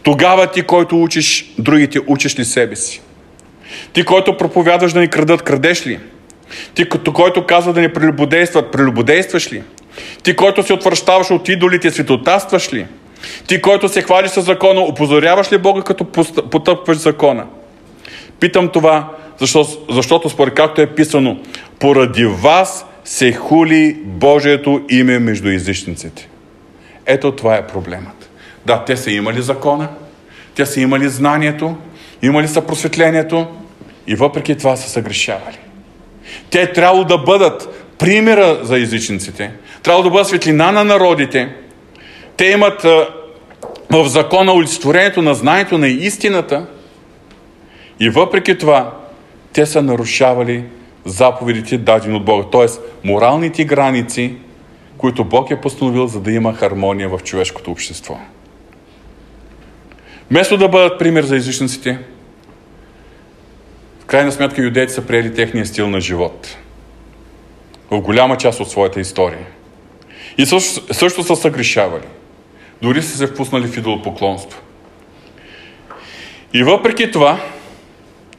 Тогава 0.03 0.47
ти, 0.47 0.61
който 0.61 1.03
учиш 1.03 1.53
другите, 1.57 1.99
учиш 2.07 2.39
ли 2.39 2.45
себе 2.45 2.75
си? 2.75 3.01
Ти, 3.93 4.03
който 4.03 4.37
проповядваш 4.37 4.93
да 4.93 4.99
ни 4.99 5.07
крадат, 5.07 5.41
крадеш 5.41 5.87
ли? 5.87 5.99
Ти, 6.73 6.89
който 7.13 7.45
казва 7.45 7.73
да 7.73 7.81
ни 7.81 7.89
прелюбодействат, 7.89 8.71
прелюбодействаш 8.71 9.53
ли? 9.53 9.63
Ти, 10.23 10.35
който 10.35 10.63
се 10.63 10.73
отвръщаваш 10.73 11.31
от 11.31 11.49
идолите, 11.49 11.91
светотастваш 11.91 12.73
ли? 12.73 12.87
Ти, 13.47 13.61
който 13.61 13.89
се 13.89 14.01
хвалиш 14.01 14.31
с 14.31 14.41
закона, 14.41 14.81
опозоряваш 14.81 15.51
ли 15.51 15.57
Бога, 15.57 15.81
като 15.81 16.03
потъпваш 16.49 16.97
закона? 16.97 17.45
Питам 18.39 18.69
това, 18.69 19.09
защото, 19.37 19.69
защото 19.89 20.29
според 20.29 20.53
както 20.53 20.81
е 20.81 20.87
писано, 20.87 21.39
поради 21.79 22.25
вас 22.25 22.85
се 23.05 23.33
хули 23.33 23.97
Божието 24.03 24.81
име 24.89 25.19
между 25.19 25.49
езичниците. 25.49 26.29
Ето 27.05 27.31
това 27.31 27.55
е 27.55 27.67
проблемът. 27.67 28.29
Да, 28.65 28.85
те 28.85 28.97
са 28.97 29.11
имали 29.11 29.41
закона, 29.41 29.89
те 30.55 30.65
са 30.65 30.81
имали 30.81 31.09
знанието, 31.09 31.77
имали 32.21 32.47
са 32.47 32.61
просветлението 32.61 33.47
и 34.07 34.15
въпреки 34.15 34.57
това 34.57 34.75
са 34.75 34.89
съгрешавали. 34.89 35.57
Те 36.49 36.61
е 36.61 36.73
трябвало 36.73 37.03
да 37.03 37.17
бъдат 37.17 37.88
примера 37.99 38.59
за 38.61 38.79
езичниците, 38.79 39.51
трябва 39.83 40.03
да 40.03 40.09
бъдат 40.09 40.27
светлина 40.27 40.71
на 40.71 40.83
народите. 40.83 41.55
Те 42.37 42.45
имат 42.45 42.83
в 43.91 44.07
закона 44.07 44.53
олицетворението 44.53 45.21
на 45.21 45.33
знанието 45.33 45.77
на 45.77 45.87
истината 45.87 46.65
и 47.99 48.09
въпреки 48.09 48.57
това 48.57 48.93
те 49.53 49.65
са 49.65 49.81
нарушавали 49.81 50.63
заповедите 51.05 51.77
дадени 51.77 52.17
от 52.17 52.25
Бога. 52.25 52.47
Тоест, 52.51 52.81
моралните 53.03 53.63
граници, 53.63 54.35
които 54.97 55.23
Бог 55.23 55.51
е 55.51 55.61
постановил, 55.61 56.07
за 56.07 56.19
да 56.19 56.31
има 56.31 56.53
хармония 56.53 57.09
в 57.09 57.19
човешкото 57.23 57.71
общество. 57.71 58.17
Вместо 60.31 60.57
да 60.57 60.67
бъдат 60.67 60.99
пример 60.99 61.23
за 61.23 61.35
езичниците, 61.35 61.99
в 63.99 64.05
крайна 64.05 64.31
сметка 64.31 64.61
юдеите 64.61 64.93
са 64.93 65.01
приели 65.01 65.33
техния 65.33 65.65
стил 65.65 65.89
на 65.89 66.01
живот. 66.01 66.57
В 67.91 68.01
голяма 68.01 68.37
част 68.37 68.59
от 68.59 68.69
своята 68.69 68.99
история. 68.99 69.47
И 70.37 70.45
също, 70.45 70.93
също 70.93 71.23
са 71.23 71.35
съгрешавали. 71.35 72.07
Дори 72.81 73.01
са 73.01 73.17
се 73.17 73.27
впуснали 73.27 73.67
в 73.67 73.77
идолопоклонство. 73.77 74.61
И 76.53 76.63
въпреки 76.63 77.11
това, 77.11 77.39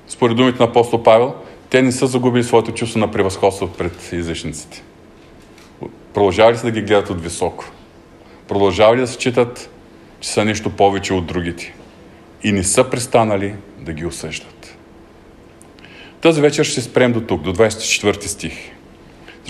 според 0.09 0.37
думите 0.37 0.63
на 0.63 0.69
апостол 0.69 1.03
Павел, 1.03 1.35
те 1.71 1.83
не 1.83 1.93
са 1.93 2.07
загубили 2.07 2.45
своето 2.45 2.73
чувство 2.73 2.99
на 2.99 3.11
превъзходство 3.11 3.69
пред 3.69 4.13
язичниците. 4.13 4.83
Продължавали 6.15 6.57
са 6.57 6.65
да 6.65 6.71
ги 6.71 6.83
гледат 6.83 7.11
от 7.11 7.23
високо. 7.23 7.65
Продължавали 8.49 9.01
да 9.01 9.07
се 9.07 9.19
читат, 9.19 9.71
че 10.21 10.29
са 10.29 10.45
нещо 10.45 10.71
повече 10.71 11.15
от 11.15 11.27
другите. 11.27 11.75
И 12.43 12.53
не 12.53 12.65
са 12.65 12.91
престанали 12.91 13.55
да 13.79 13.93
ги 13.93 14.07
осъждат. 14.07 14.77
Тази 16.21 16.41
вечер 16.41 16.65
ще 16.65 16.81
спрем 16.81 17.13
до 17.13 17.21
тук, 17.21 17.43
до 17.43 17.53
24 17.53 18.27
стих. 18.27 18.71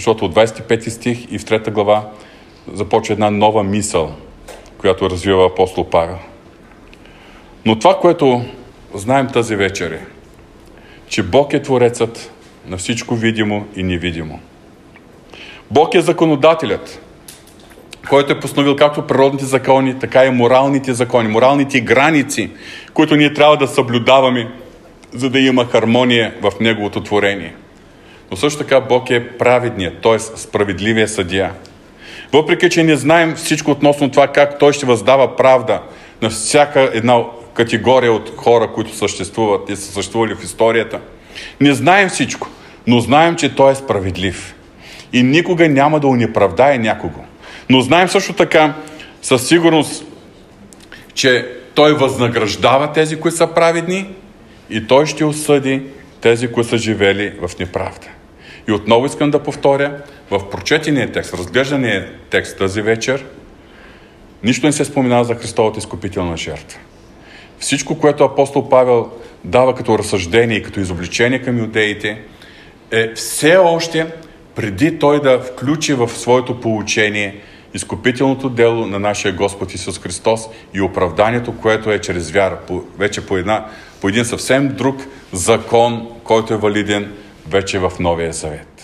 Защото 0.01 0.24
от 0.24 0.34
25 0.34 0.88
стих 0.88 1.32
и 1.32 1.38
в 1.38 1.44
3 1.44 1.70
глава 1.70 2.09
започва 2.72 3.12
една 3.12 3.30
нова 3.30 3.62
мисъл, 3.62 4.14
която 4.78 5.11
развива 5.11 5.46
апостол 5.46 5.84
Павел. 5.90 6.18
Но 7.66 7.78
това, 7.78 7.98
което 7.98 8.44
знаем 8.94 9.28
тази 9.28 9.57
вечер 9.57 9.90
е, 9.90 10.01
че 11.09 11.22
Бог 11.22 11.53
е 11.53 11.62
Творецът 11.62 12.32
на 12.66 12.76
всичко 12.76 13.14
видимо 13.14 13.66
и 13.76 13.82
невидимо. 13.82 14.40
Бог 15.70 15.94
е 15.94 16.01
законодателят, 16.01 17.01
който 18.09 18.32
е 18.32 18.40
постановил 18.40 18.76
както 18.76 19.07
природните 19.07 19.44
закони, 19.44 19.98
така 19.98 20.24
и 20.24 20.30
моралните 20.30 20.92
закони, 20.92 21.28
моралните 21.28 21.80
граници, 21.80 22.51
които 22.94 23.16
ние 23.16 23.34
трябва 23.34 23.57
да 23.57 23.68
съблюдаваме, 23.68 24.53
за 25.12 25.30
да 25.30 25.40
има 25.40 25.64
хармония 25.64 26.34
в 26.42 26.53
Неговото 26.61 27.03
творение. 27.03 27.55
Но 28.31 28.37
също 28.37 28.59
така 28.59 28.81
Бог 28.81 29.11
е 29.11 29.28
праведният, 29.28 30.03
т.е. 30.03 30.18
справедливия 30.18 31.09
съдия. 31.09 31.53
Въпреки, 32.33 32.70
че 32.70 32.85
не 32.85 32.97
знаем 32.97 33.35
всичко 33.35 33.70
относно 33.70 34.11
това 34.11 34.26
как 34.26 34.59
Той 34.59 34.72
ще 34.72 34.87
въздава 34.87 35.37
правда 35.37 35.83
на 36.22 36.31
всяка 36.31 36.91
една 36.95 37.22
категория 37.55 38.12
от 38.12 38.33
хора, 38.37 38.68
които 38.74 38.97
съществуват 38.97 39.70
и 39.70 39.76
са 39.76 39.93
съществували 39.93 40.35
в 40.35 40.45
историята. 40.45 41.01
Не 41.61 41.74
знаем 41.74 42.09
всичко, 42.09 42.49
но 42.87 43.01
знаем, 43.01 43.37
че 43.37 43.55
Той 43.55 43.72
е 43.72 43.74
справедлив. 43.74 44.55
И 45.12 45.22
никога 45.22 45.68
няма 45.68 46.01
да 46.01 46.07
унеправдае 46.07 46.78
някого. 46.78 47.24
Но 47.68 47.81
знаем 47.81 48.09
също 48.09 48.33
така 48.33 48.74
със 49.22 49.49
сигурност, 49.49 50.05
че 51.14 51.49
Той 51.74 51.93
възнаграждава 51.95 52.93
тези, 52.93 53.20
които 53.20 53.37
са 53.37 53.47
праведни 53.47 54.07
и 54.70 54.87
Той 54.87 55.07
ще 55.07 55.24
осъди 55.24 55.83
тези, 56.20 56.53
които 56.53 56.70
са 56.70 56.78
живели 56.78 57.33
в 57.43 57.59
неправда. 57.59 58.07
И 58.69 58.73
отново 58.73 59.07
искам 59.07 59.31
да 59.31 59.43
повторя, 59.43 60.03
в 60.31 60.51
прочетения 60.51 61.13
текст, 61.13 61.35
разглеждания 61.35 62.11
текст 62.31 62.59
тази 62.59 62.83
вечер, 62.83 63.25
нищо 64.43 64.67
не 64.67 64.73
се 64.73 64.85
споменава 64.85 65.25
за 65.25 65.35
Христовата 65.35 65.79
изкупителна 65.79 66.37
жертва. 66.37 66.79
Всичко, 67.59 67.99
което 67.99 68.25
апостол 68.25 68.69
Павел 68.69 69.11
дава 69.45 69.75
като 69.75 69.99
разсъждение 69.99 70.57
и 70.57 70.63
като 70.63 70.81
изобличение 70.81 71.43
към 71.43 71.59
иудеите, 71.59 72.23
е 72.91 73.15
все 73.15 73.57
още 73.57 74.07
преди 74.55 74.99
той 74.99 75.23
да 75.23 75.41
включи 75.41 75.95
в 75.95 76.09
своето 76.09 76.61
получение 76.61 77.41
изкупителното 77.75 78.49
дело 78.49 78.87
на 78.87 78.99
нашия 78.99 79.33
Господ 79.33 79.75
Исус 79.75 79.99
Христос 79.99 80.49
и 80.75 80.81
оправданието, 80.81 81.57
което 81.57 81.91
е 81.91 81.99
чрез 81.99 82.31
вяра, 82.31 82.59
вече 82.99 83.27
по, 83.27 83.37
една, 83.37 83.67
по 84.01 84.09
един 84.09 84.25
съвсем 84.25 84.69
друг 84.69 84.97
закон, 85.33 86.09
който 86.25 86.55
е 86.55 86.57
валиден 86.57 87.13
вече 87.51 87.78
в 87.78 87.98
Новия 87.98 88.32
Завет. 88.32 88.80